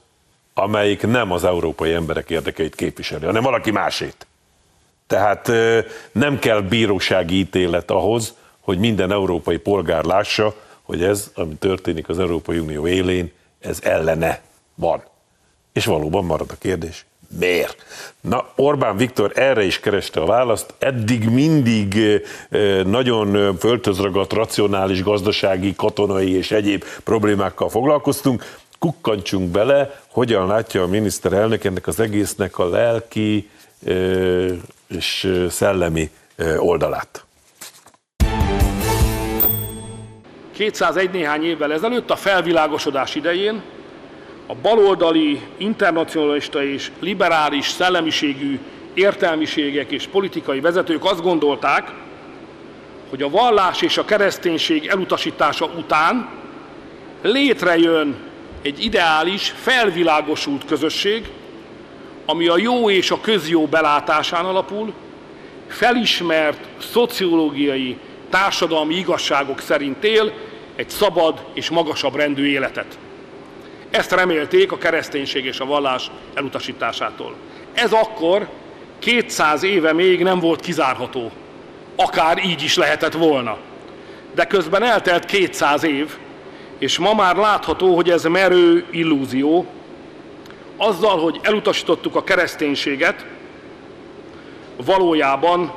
amelyik 0.55 1.07
nem 1.07 1.33
az 1.33 1.45
európai 1.45 1.93
emberek 1.93 2.31
érdekeit 2.31 2.75
képviseli, 2.75 3.25
hanem 3.25 3.43
valaki 3.43 3.71
másét. 3.71 4.27
Tehát 5.07 5.53
nem 6.13 6.39
kell 6.39 6.61
bírósági 6.61 7.39
ítélet 7.39 7.91
ahhoz, 7.91 8.35
hogy 8.61 8.79
minden 8.79 9.13
európai 9.13 9.57
polgár 9.57 10.05
lássa, 10.05 10.55
hogy 10.83 11.03
ez, 11.03 11.31
ami 11.35 11.55
történik 11.55 12.09
az 12.09 12.19
Európai 12.19 12.59
Unió 12.59 12.87
élén, 12.87 13.33
ez 13.61 13.79
ellene 13.83 14.41
van. 14.75 15.03
És 15.73 15.85
valóban 15.85 16.25
marad 16.25 16.51
a 16.51 16.57
kérdés, 16.59 17.07
miért? 17.39 17.85
Na, 18.21 18.47
Orbán 18.57 18.97
Viktor 18.97 19.33
erre 19.35 19.65
is 19.65 19.81
kereste 19.81 20.21
a 20.21 20.27
választ. 20.27 20.75
Eddig 20.79 21.29
mindig 21.29 21.99
nagyon 22.85 23.57
föltözragadt, 23.59 24.33
racionális, 24.33 25.03
gazdasági, 25.03 25.75
katonai 25.75 26.37
és 26.37 26.51
egyéb 26.51 26.85
problémákkal 27.05 27.69
foglalkoztunk. 27.69 28.57
Kukkantsunk 28.79 29.51
bele, 29.51 30.01
hogyan 30.11 30.47
látja 30.47 30.83
a 30.83 30.87
miniszterelnök 30.87 31.65
ennek 31.65 31.87
az 31.87 32.01
egésznek 32.01 32.59
a 32.59 32.69
lelki 32.69 33.51
és 34.89 35.33
szellemi 35.49 36.11
oldalát. 36.57 37.25
201 40.53 41.11
néhány 41.11 41.45
évvel 41.45 41.73
ezelőtt 41.73 42.11
a 42.11 42.17
felvilágosodás 42.17 43.15
idején 43.15 43.63
a 44.47 44.55
baloldali, 44.55 45.41
internacionalista 45.57 46.65
és 46.65 46.91
liberális 47.01 47.69
szellemiségű 47.69 48.59
értelmiségek 48.95 49.91
és 49.91 50.07
politikai 50.07 50.61
vezetők 50.61 51.05
azt 51.05 51.23
gondolták, 51.23 51.93
hogy 53.11 53.23
a 53.23 53.31
vallás 53.31 53.83
és 53.83 53.99
a 53.99 54.05
kereszténység 54.05 54.87
elutasítása 54.87 55.65
után 55.65 56.29
létrejön 57.23 58.17
egy 58.63 58.85
ideális, 58.85 59.55
felvilágosult 59.57 60.65
közösség, 60.65 61.29
ami 62.27 62.47
a 62.47 62.59
jó 62.59 62.91
és 62.91 63.11
a 63.11 63.21
közjó 63.21 63.67
belátásán 63.67 64.45
alapul, 64.45 64.93
felismert 65.67 66.61
szociológiai, 66.79 67.99
társadalmi 68.31 68.95
igazságok 68.95 69.61
szerint 69.61 70.05
él 70.05 70.33
egy 70.77 70.91
szabad 70.91 71.45
és 71.55 71.71
magasabb 71.71 72.15
rendű 72.15 72.47
életet. 72.47 72.99
Ezt 73.97 74.13
remélték 74.13 74.73
a 74.73 74.79
kereszténység 74.79 75.45
és 75.45 75.61
a 75.61 75.65
vallás 75.65 76.11
elutasításától. 76.35 77.35
Ez 77.75 77.93
akkor 77.93 78.49
200 78.99 79.63
éve 79.63 79.93
még 79.93 80.23
nem 80.23 80.39
volt 80.39 80.61
kizárható. 80.61 81.31
Akár 81.97 82.45
így 82.45 82.63
is 82.63 82.77
lehetett 82.77 83.13
volna. 83.13 83.57
De 84.35 84.45
közben 84.45 84.83
eltelt 84.83 85.25
200 85.25 85.85
év, 85.85 86.17
és 86.79 86.99
ma 86.99 87.15
már 87.15 87.37
látható, 87.37 87.95
hogy 87.95 88.11
ez 88.11 88.25
merő 88.25 88.87
illúzió. 88.91 89.67
Azzal, 90.77 91.19
hogy 91.19 91.41
elutasítottuk 91.43 92.17
a 92.17 92.25
kereszténységet, 92.25 93.27
valójában 94.85 95.73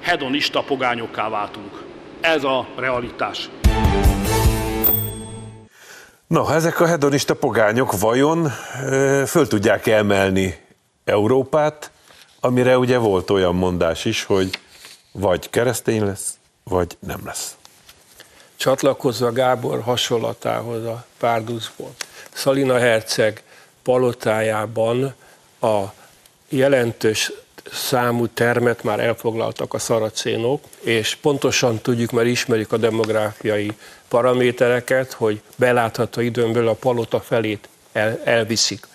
hedonista 0.00 0.62
pogányokká 0.62 1.28
váltunk. 1.28 1.82
Ez 2.20 2.44
a 2.44 2.66
realitás. 2.76 3.48
Na, 6.30 6.54
ezek 6.54 6.80
a 6.80 6.86
hedonista 6.86 7.34
pogányok 7.34 7.98
vajon 7.98 8.48
föl 9.26 9.46
tudják 9.48 9.86
emelni 9.86 10.60
Európát, 11.04 11.90
amire 12.40 12.78
ugye 12.78 12.98
volt 12.98 13.30
olyan 13.30 13.54
mondás 13.54 14.04
is, 14.04 14.24
hogy 14.24 14.58
vagy 15.12 15.50
keresztény 15.50 16.04
lesz, 16.04 16.38
vagy 16.64 16.96
nem 16.98 17.20
lesz. 17.24 17.56
Csatlakozva 18.56 19.32
Gábor 19.32 19.80
hasonlatához 19.80 20.84
a 20.84 21.04
párducból. 21.18 21.94
Szalina 22.32 22.78
Herceg 22.78 23.42
palotájában 23.82 25.14
a 25.60 25.82
jelentős 26.48 27.32
számú 27.72 28.26
termet 28.26 28.82
már 28.82 29.00
elfoglaltak 29.00 29.74
a 29.74 29.78
szaracénok, 29.78 30.64
és 30.80 31.14
pontosan 31.14 31.78
tudjuk, 31.78 32.10
mert 32.10 32.28
ismerjük 32.28 32.72
a 32.72 32.76
demográfiai 32.76 33.72
paramétereket, 34.10 35.12
hogy 35.12 35.40
belátható 35.56 36.20
időnből 36.20 36.68
a 36.68 36.72
palota 36.72 37.20
felét 37.20 37.68
el, 37.92 38.20
elviszik. 38.24 38.86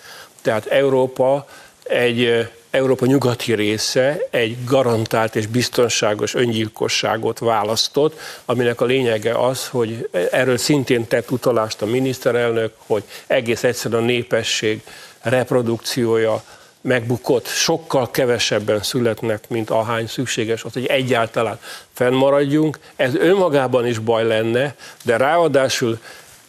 Tehát 0.42 0.66
Európa 0.66 1.48
egy 1.84 2.48
Európa 2.76 3.06
nyugati 3.06 3.54
része 3.54 4.18
egy 4.30 4.58
garantált 4.66 5.36
és 5.36 5.48
biztonságos 5.48 6.34
öngyilkosságot 6.34 7.40
választott, 7.40 8.20
aminek 8.46 8.82
a 8.82 8.86
lényege 8.86 9.46
az, 9.46 9.68
hogy 9.68 10.10
erről 10.32 10.58
szintén 10.58 11.08
tett 11.08 11.32
utalást 11.32 11.82
a 11.82 11.86
miniszterelnök, 11.86 12.74
hogy 12.86 13.04
egész 13.28 13.64
egyszerűen 13.64 14.02
a 14.02 14.06
népesség 14.06 14.82
reprodukciója 15.22 16.44
megbukott, 16.86 17.48
sokkal 17.48 18.12
kevesebben 18.12 18.84
születnek, 18.84 19.50
mint 19.50 19.70
ahány 19.70 20.08
szükséges 20.08 20.64
az, 20.64 20.74
hogy 20.74 20.86
egyáltalán 20.86 21.60
fennmaradjunk. 21.94 22.80
Ez 22.96 23.16
önmagában 23.16 23.88
is 23.88 24.00
baj 24.00 24.28
lenne, 24.28 24.76
de 25.04 25.18
ráadásul 25.18 26.00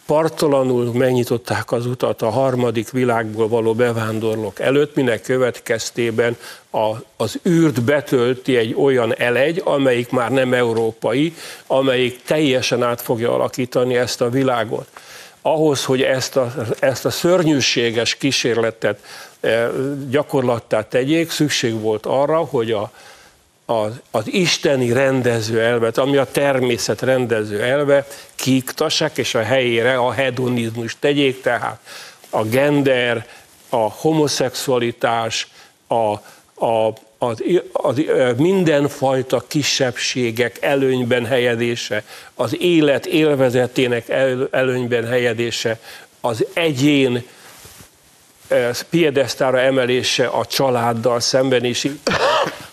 partalanul 0.07 0.93
megnyitották 0.93 1.73
az 1.73 1.87
utat 1.87 2.23
a 2.23 2.31
harmadik 2.31 2.91
világból 2.91 3.49
való 3.49 3.75
bevándorlók 3.75 4.61
előtt, 4.61 4.95
minek 4.95 5.23
következtében 5.23 6.37
a, 6.71 6.95
az 7.17 7.39
űrt 7.49 7.83
betölti 7.83 8.57
egy 8.57 8.75
olyan 8.75 9.15
elegy, 9.17 9.63
amelyik 9.65 10.11
már 10.11 10.31
nem 10.31 10.53
európai, 10.53 11.35
amelyik 11.67 12.23
teljesen 12.23 12.83
át 12.83 13.01
fogja 13.01 13.35
alakítani 13.35 13.97
ezt 13.97 14.21
a 14.21 14.31
világot. 14.31 14.87
Ahhoz, 15.43 15.85
hogy 15.85 16.03
ezt 16.03 16.37
a, 16.37 16.55
ezt 16.81 17.05
a 17.05 17.11
szörnyűséges 17.11 18.15
kísérletet 18.15 18.99
gyakorlattá 20.09 20.89
tegyék, 20.89 21.31
szükség 21.31 21.81
volt 21.81 22.07
arra, 22.07 22.39
hogy 22.39 22.73
a, 22.73 22.91
az, 23.65 24.01
az 24.11 24.33
isteni 24.33 24.93
rendező 24.93 25.61
elvet, 25.61 25.99
ami 25.99 26.17
a 26.17 26.31
természet 26.31 27.03
rendező 27.03 27.63
elve, 27.63 28.07
kiiktassák, 28.35 29.19
és 29.19 29.35
a 29.35 29.43
helyére 29.43 29.97
a 29.97 30.13
hedonizmus 30.13 30.97
tegyék, 30.99 31.43
tehát 31.43 31.79
a 32.31 32.45
gender, 32.45 33.27
a 33.69 33.91
homoszexualitás, 33.91 35.49
a, 35.87 36.13
a, 36.67 36.93
az, 37.19 37.43
az 37.73 38.03
mindenfajta 38.37 39.45
kisebbségek 39.47 40.63
előnyben 40.63 41.27
helyezése, 41.27 42.03
az 42.35 42.61
élet 42.61 43.07
élvezetének 43.07 44.09
el, 44.09 44.49
előnyben 44.51 45.07
helyezése, 45.07 45.79
az 46.21 46.45
egyén 46.53 47.25
piedesztára 48.91 49.61
emelése 49.61 50.27
a 50.27 50.47
családdal 50.47 51.21
szemben 51.21 51.65
is 51.65 51.87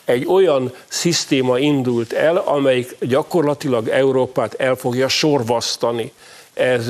egy 0.05 0.25
olyan 0.27 0.73
szisztéma 0.87 1.59
indult 1.59 2.13
el, 2.13 2.37
amelyik 2.37 2.95
gyakorlatilag 2.99 3.87
Európát 3.87 4.53
el 4.53 4.75
fogja 4.75 5.07
sorvasztani. 5.07 6.11
Ez, 6.53 6.87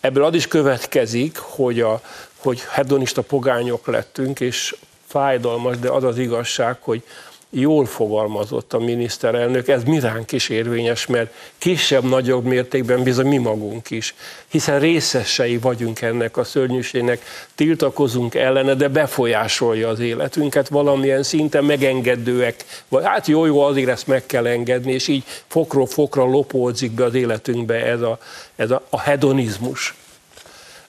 ebből 0.00 0.24
az 0.24 0.34
is 0.34 0.48
következik, 0.48 1.38
hogy, 1.38 1.80
a, 1.80 2.00
hogy 2.36 2.62
hedonista 2.70 3.22
pogányok 3.22 3.86
lettünk, 3.86 4.40
és 4.40 4.74
fájdalmas, 5.06 5.78
de 5.78 5.90
az 5.90 6.04
az 6.04 6.18
igazság, 6.18 6.76
hogy 6.80 7.02
jól 7.50 7.86
fogalmazott 7.86 8.72
a 8.72 8.78
miniszterelnök, 8.78 9.68
ez 9.68 9.84
miránk 9.84 10.32
is 10.32 10.48
érvényes, 10.48 11.06
mert 11.06 11.32
kisebb-nagyobb 11.58 12.44
mértékben 12.44 13.02
bizony 13.02 13.26
mi 13.26 13.36
magunk 13.36 13.90
is, 13.90 14.14
hiszen 14.48 14.80
részesei 14.80 15.58
vagyunk 15.58 16.00
ennek 16.00 16.36
a 16.36 16.44
szörnyűségnek, 16.44 17.22
tiltakozunk 17.54 18.34
ellene, 18.34 18.74
de 18.74 18.88
befolyásolja 18.88 19.88
az 19.88 20.00
életünket. 20.00 20.68
Valamilyen 20.68 21.22
szinten, 21.22 21.64
megengedőek, 21.64 22.64
vagy. 22.88 23.04
Hát 23.04 23.26
jó, 23.26 23.44
jó, 23.44 23.60
azért 23.60 23.88
ezt 23.88 24.06
meg 24.06 24.26
kell 24.26 24.46
engedni, 24.46 24.92
és 24.92 25.08
így 25.08 25.24
fokról 25.46 25.86
fokra 25.86 26.24
lopódzik 26.24 26.92
be 26.92 27.04
az 27.04 27.14
életünkbe 27.14 27.74
ez 27.74 28.00
a, 28.00 28.18
ez 28.56 28.70
a, 28.70 28.86
a 28.90 29.00
hedonizmus. 29.00 29.94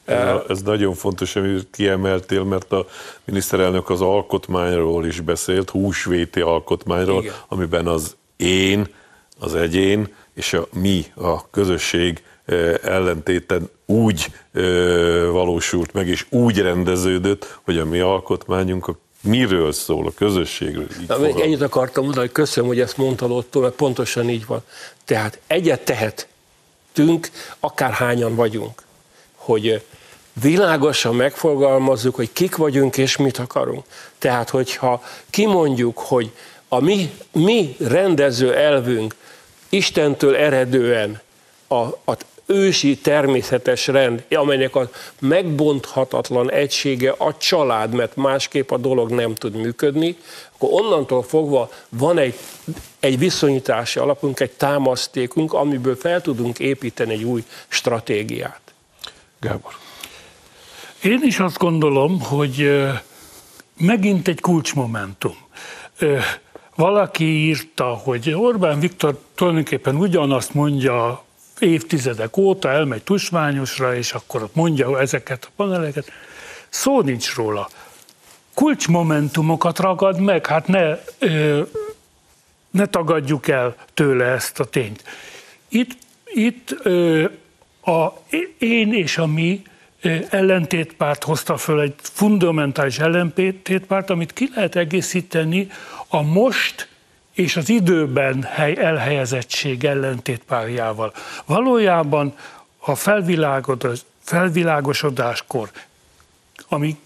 Ez, 0.10 0.41
ez 0.49 0.62
nagyon 0.62 0.93
fontos, 0.93 1.36
amit 1.36 1.68
kiemeltél, 1.72 2.43
mert 2.43 2.72
a 2.72 2.86
miniszterelnök 3.26 3.89
az 3.89 4.01
alkotmányról 4.01 5.05
is 5.05 5.20
beszélt, 5.20 5.70
húsvéti 5.70 6.41
alkotmányról, 6.41 7.22
Igen. 7.22 7.34
amiben 7.47 7.88
az 7.88 8.16
én, 8.38 8.88
az 9.39 9.55
egyén 9.55 10.07
és 10.34 10.53
a 10.53 10.68
mi, 10.74 11.05
a 11.16 11.49
közösség 11.49 12.24
ellentéten 12.84 13.70
úgy 13.86 14.32
valósult 15.32 15.93
meg, 15.93 16.07
és 16.07 16.26
úgy 16.30 16.60
rendeződött, 16.60 17.60
hogy 17.64 17.78
a 17.78 17.86
mi 17.86 17.99
alkotmányunk 17.99 18.88
a 18.88 18.97
miről 19.22 19.72
szól, 19.72 20.07
a 20.07 20.12
közösségről. 20.16 20.88
Na, 21.07 21.18
még 21.18 21.39
ennyit 21.39 21.62
akartam 21.62 22.03
mondani, 22.03 22.26
hogy 22.26 22.36
köszönöm, 22.36 22.70
hogy 22.70 22.80
ezt 22.80 22.97
mondtad 22.97 23.32
ott, 23.32 23.60
mert 23.60 23.74
pontosan 23.74 24.30
így 24.30 24.45
van. 24.45 24.62
Tehát 25.05 25.39
egyet 25.47 25.82
tehetünk, 25.82 27.30
akárhányan 27.60 28.36
vagyunk, 28.36 28.84
hogy 29.36 29.84
világosan 30.42 31.16
megfogalmazzuk, 31.16 32.16
hogy 32.16 32.34
kik 32.34 32.56
vagyunk 32.56 32.98
és 32.98 33.18
mit 33.18 33.38
akarunk. 33.38 33.86
Tehát, 34.18 34.50
hogyha 34.50 35.04
kimondjuk, 35.30 35.98
hogy 35.98 36.32
a 36.68 36.80
mi, 36.80 37.12
mi 37.32 37.76
rendező 37.80 38.56
elvünk 38.56 39.16
Istentől 39.70 40.36
eredően 40.36 41.22
a, 41.68 41.76
a 41.84 42.18
ősi 42.46 42.98
természetes 42.98 43.88
rend, 43.88 44.24
amelynek 44.30 44.76
a 44.76 44.90
megbonthatatlan 45.20 46.52
egysége 46.52 47.16
a 47.18 47.38
család, 47.38 47.94
mert 47.94 48.16
másképp 48.16 48.72
a 48.72 48.78
dolog 48.78 49.10
nem 49.10 49.36
tud 49.36 49.56
működni, 49.56 50.18
akkor 50.56 50.70
onnantól 50.72 51.24
fogva 51.24 51.72
van 51.90 52.18
egy, 52.18 52.36
egy 53.00 53.18
viszonyítási 53.18 54.00
alapunk, 54.00 54.40
egy 54.40 54.52
támasztékunk, 54.52 55.54
amiből 55.54 55.96
fel 55.96 56.22
tudunk 56.22 56.60
építeni 56.60 57.14
egy 57.14 57.24
új 57.24 57.44
stratégiát. 57.68 58.62
Gábor. 59.40 59.89
Én 61.04 61.20
is 61.24 61.39
azt 61.39 61.58
gondolom, 61.58 62.22
hogy 62.22 62.72
megint 63.78 64.28
egy 64.28 64.41
kulcsmomentum. 64.41 65.36
Valaki 66.76 67.24
írta, 67.24 67.86
hogy 67.86 68.32
Orbán 68.32 68.80
Viktor 68.80 69.20
tulajdonképpen 69.36 69.95
ugyanazt 69.95 70.54
mondja 70.54 71.24
évtizedek 71.60 72.38
óta, 72.38 72.70
elmegy 72.70 73.04
tusványosra, 73.04 73.95
és 73.95 74.14
akkor 74.14 74.43
ott 74.43 74.56
mondja 74.56 75.00
ezeket 75.00 75.45
a 75.45 75.52
paneleket. 75.56 76.12
Szó 76.70 77.02
nincs 77.02 77.36
róla. 77.36 77.70
Kulcsmomentumokat 78.54 79.80
ragad 79.80 80.20
meg, 80.20 80.45
hát 80.45 80.68
ne, 80.68 80.97
ne 82.70 82.86
tagadjuk 82.86 83.47
el 83.47 83.76
tőle 83.93 84.26
ezt 84.26 84.60
a 84.60 84.66
tényt. 84.66 85.04
Itt, 85.68 85.97
itt 86.26 86.70
a 87.82 88.22
én 88.58 88.93
és 88.93 89.18
a 89.18 89.26
mi 89.26 89.64
ellentétpárt 90.30 91.24
hozta 91.24 91.58
föl 91.58 91.82
egy 91.82 91.93
fundamentális 92.02 93.00
ellentétpárt, 93.00 94.10
amit 94.10 94.34
ki 94.34 94.50
lehet 94.56 94.76
egészíteni 94.76 95.72
a 96.08 96.22
most 96.22 96.88
és 97.34 97.56
az 97.56 97.70
időben 97.70 98.43
hely 98.43 98.76
elhelyezettség 98.78 99.84
ellentétpárjával. 99.84 101.14
Valójában 101.45 102.36
a 102.78 102.95
felvilágosodáskor, 104.24 105.70
ami 106.68 107.00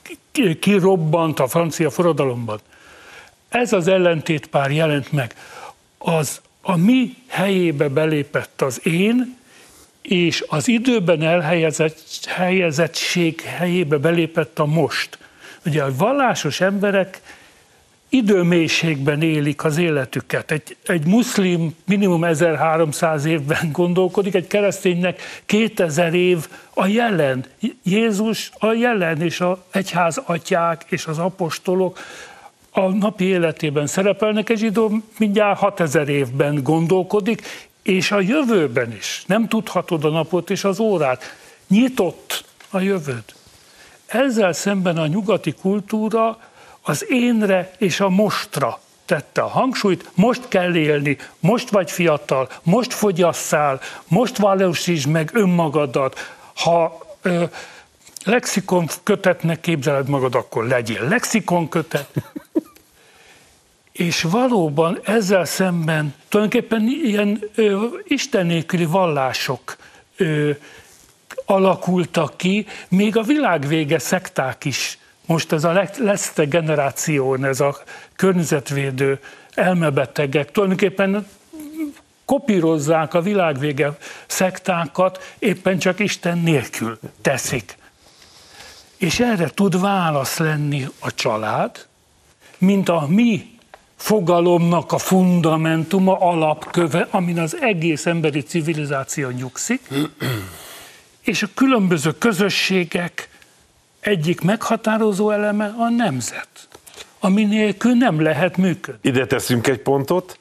kirobbant 0.59 1.39
a 1.39 1.47
francia 1.47 1.89
forradalomban, 1.89 2.59
ez 3.49 3.73
az 3.73 3.87
ellentétpár 3.87 4.71
jelent 4.71 5.11
meg. 5.11 5.35
Az 5.97 6.41
a 6.61 6.75
mi 6.75 7.15
helyébe 7.27 7.87
belépett 7.87 8.61
az 8.61 8.85
én, 8.87 9.37
és 10.03 10.43
az 10.47 10.67
időben 10.67 11.21
elhelyezett 11.21 12.25
helyezettség 12.27 13.41
helyébe 13.41 13.97
belépett 13.97 14.59
a 14.59 14.65
most. 14.65 15.17
Ugye 15.65 15.83
a 15.83 15.95
vallásos 15.97 16.61
emberek 16.61 17.21
időmélységben 18.09 19.21
élik 19.21 19.63
az 19.63 19.77
életüket. 19.77 20.51
Egy, 20.51 20.77
egy 20.85 21.05
muszlim 21.05 21.75
minimum 21.85 22.23
1300 22.23 23.25
évben 23.25 23.69
gondolkodik, 23.71 24.35
egy 24.35 24.47
kereszténynek 24.47 25.21
2000 25.45 26.13
év 26.13 26.47
a 26.73 26.85
jelen. 26.85 27.45
Jézus 27.83 28.51
a 28.59 28.73
jelen, 28.73 29.21
és 29.21 29.39
a 29.39 29.65
egyház 29.71 30.21
atyák 30.25 30.85
és 30.89 31.05
az 31.05 31.17
apostolok 31.17 31.99
a 32.71 32.89
napi 32.89 33.23
életében 33.23 33.87
szerepelnek, 33.87 34.49
egy 34.49 34.57
zsidó 34.57 34.91
mindjárt 35.17 35.59
6000 35.59 36.09
évben 36.09 36.63
gondolkodik, 36.63 37.41
és 37.83 38.11
a 38.11 38.19
jövőben 38.19 38.91
is. 38.91 39.23
Nem 39.27 39.47
tudhatod 39.47 40.05
a 40.05 40.09
napot 40.09 40.49
és 40.49 40.63
az 40.63 40.79
órát. 40.79 41.35
Nyitott 41.67 42.43
a 42.69 42.79
jövőd. 42.79 43.23
Ezzel 44.05 44.53
szemben 44.53 44.97
a 44.97 45.07
nyugati 45.07 45.53
kultúra 45.53 46.39
az 46.81 47.05
énre 47.09 47.71
és 47.77 47.99
a 47.99 48.09
mostra 48.09 48.79
tette 49.05 49.41
a 49.41 49.47
hangsúlyt, 49.47 50.09
most 50.15 50.47
kell 50.47 50.75
élni, 50.75 51.17
most 51.39 51.69
vagy 51.69 51.91
fiatal, 51.91 52.49
most 52.63 52.93
fogyasszál, 52.93 53.79
most 54.07 54.37
valósítsd 54.37 55.07
meg 55.07 55.29
önmagadat. 55.33 56.19
Ha 56.55 56.97
ö, 57.21 57.43
lexikon 58.25 58.87
kötetnek 59.03 59.59
képzeled 59.59 60.09
magad, 60.09 60.35
akkor 60.35 60.67
legyél 60.67 61.07
lexikon 61.07 61.69
kötet. 61.69 62.09
És 63.93 64.21
valóban 64.21 64.99
ezzel 65.03 65.45
szemben 65.45 66.13
tulajdonképpen 66.29 66.87
ilyen 67.03 67.39
ö, 67.55 67.85
Isten 68.03 68.45
nélküli 68.45 68.85
vallások 68.85 69.77
ö, 70.17 70.51
alakultak 71.45 72.37
ki, 72.37 72.65
még 72.89 73.17
a 73.17 73.21
világvége 73.21 73.99
szekták 73.99 74.65
is 74.65 74.97
most 75.25 75.51
ez 75.51 75.63
a 75.63 75.87
leszte 75.97 76.43
generáció, 76.43 77.35
ez 77.35 77.59
a 77.59 77.77
környezetvédő 78.15 79.19
elmebetegek 79.53 80.51
tulajdonképpen 80.51 81.27
kopírozzák 82.25 83.13
a 83.13 83.21
világvége 83.21 83.97
szektákat, 84.25 85.35
éppen 85.39 85.79
csak 85.79 85.99
Isten 85.99 86.37
nélkül 86.37 86.99
teszik. 87.21 87.77
És 88.97 89.19
erre 89.19 89.49
tud 89.49 89.79
válasz 89.79 90.37
lenni 90.37 90.87
a 90.99 91.13
család, 91.13 91.85
mint 92.57 92.89
a 92.89 93.07
mi 93.07 93.52
fogalomnak 94.03 94.91
a 94.91 94.97
fundamentuma, 94.97 96.17
alapköve, 96.19 97.07
amin 97.11 97.39
az 97.39 97.57
egész 97.61 98.05
emberi 98.05 98.41
civilizáció 98.41 99.29
nyugszik, 99.29 99.87
és 101.21 101.43
a 101.43 101.47
különböző 101.53 102.11
közösségek 102.17 103.29
egyik 103.99 104.41
meghatározó 104.41 105.29
eleme 105.29 105.75
a 105.77 105.89
nemzet, 105.89 106.47
ami 107.19 107.43
nélkül 107.43 107.93
nem 107.93 108.21
lehet 108.21 108.57
működni. 108.57 109.09
Ide 109.09 109.25
teszünk 109.25 109.67
egy 109.67 109.79
pontot, 109.79 110.39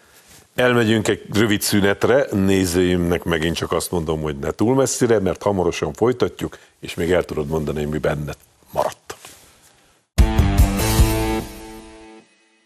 elmegyünk 0.55 1.09
egy 1.09 1.23
rövid 1.33 1.61
szünetre, 1.61 2.27
nézőimnek 2.33 3.25
megint 3.25 3.57
csak 3.57 3.73
azt 3.73 3.91
mondom, 3.91 4.21
hogy 4.21 4.39
ne 4.39 4.51
túl 4.51 4.75
messzire, 4.75 5.19
mert 5.19 5.43
hamarosan 5.43 5.93
folytatjuk, 5.93 6.59
és 6.81 6.95
még 6.95 7.11
el 7.11 7.25
tudod 7.25 7.47
mondani, 7.47 7.85
mi 7.85 7.99
benned 7.99 8.37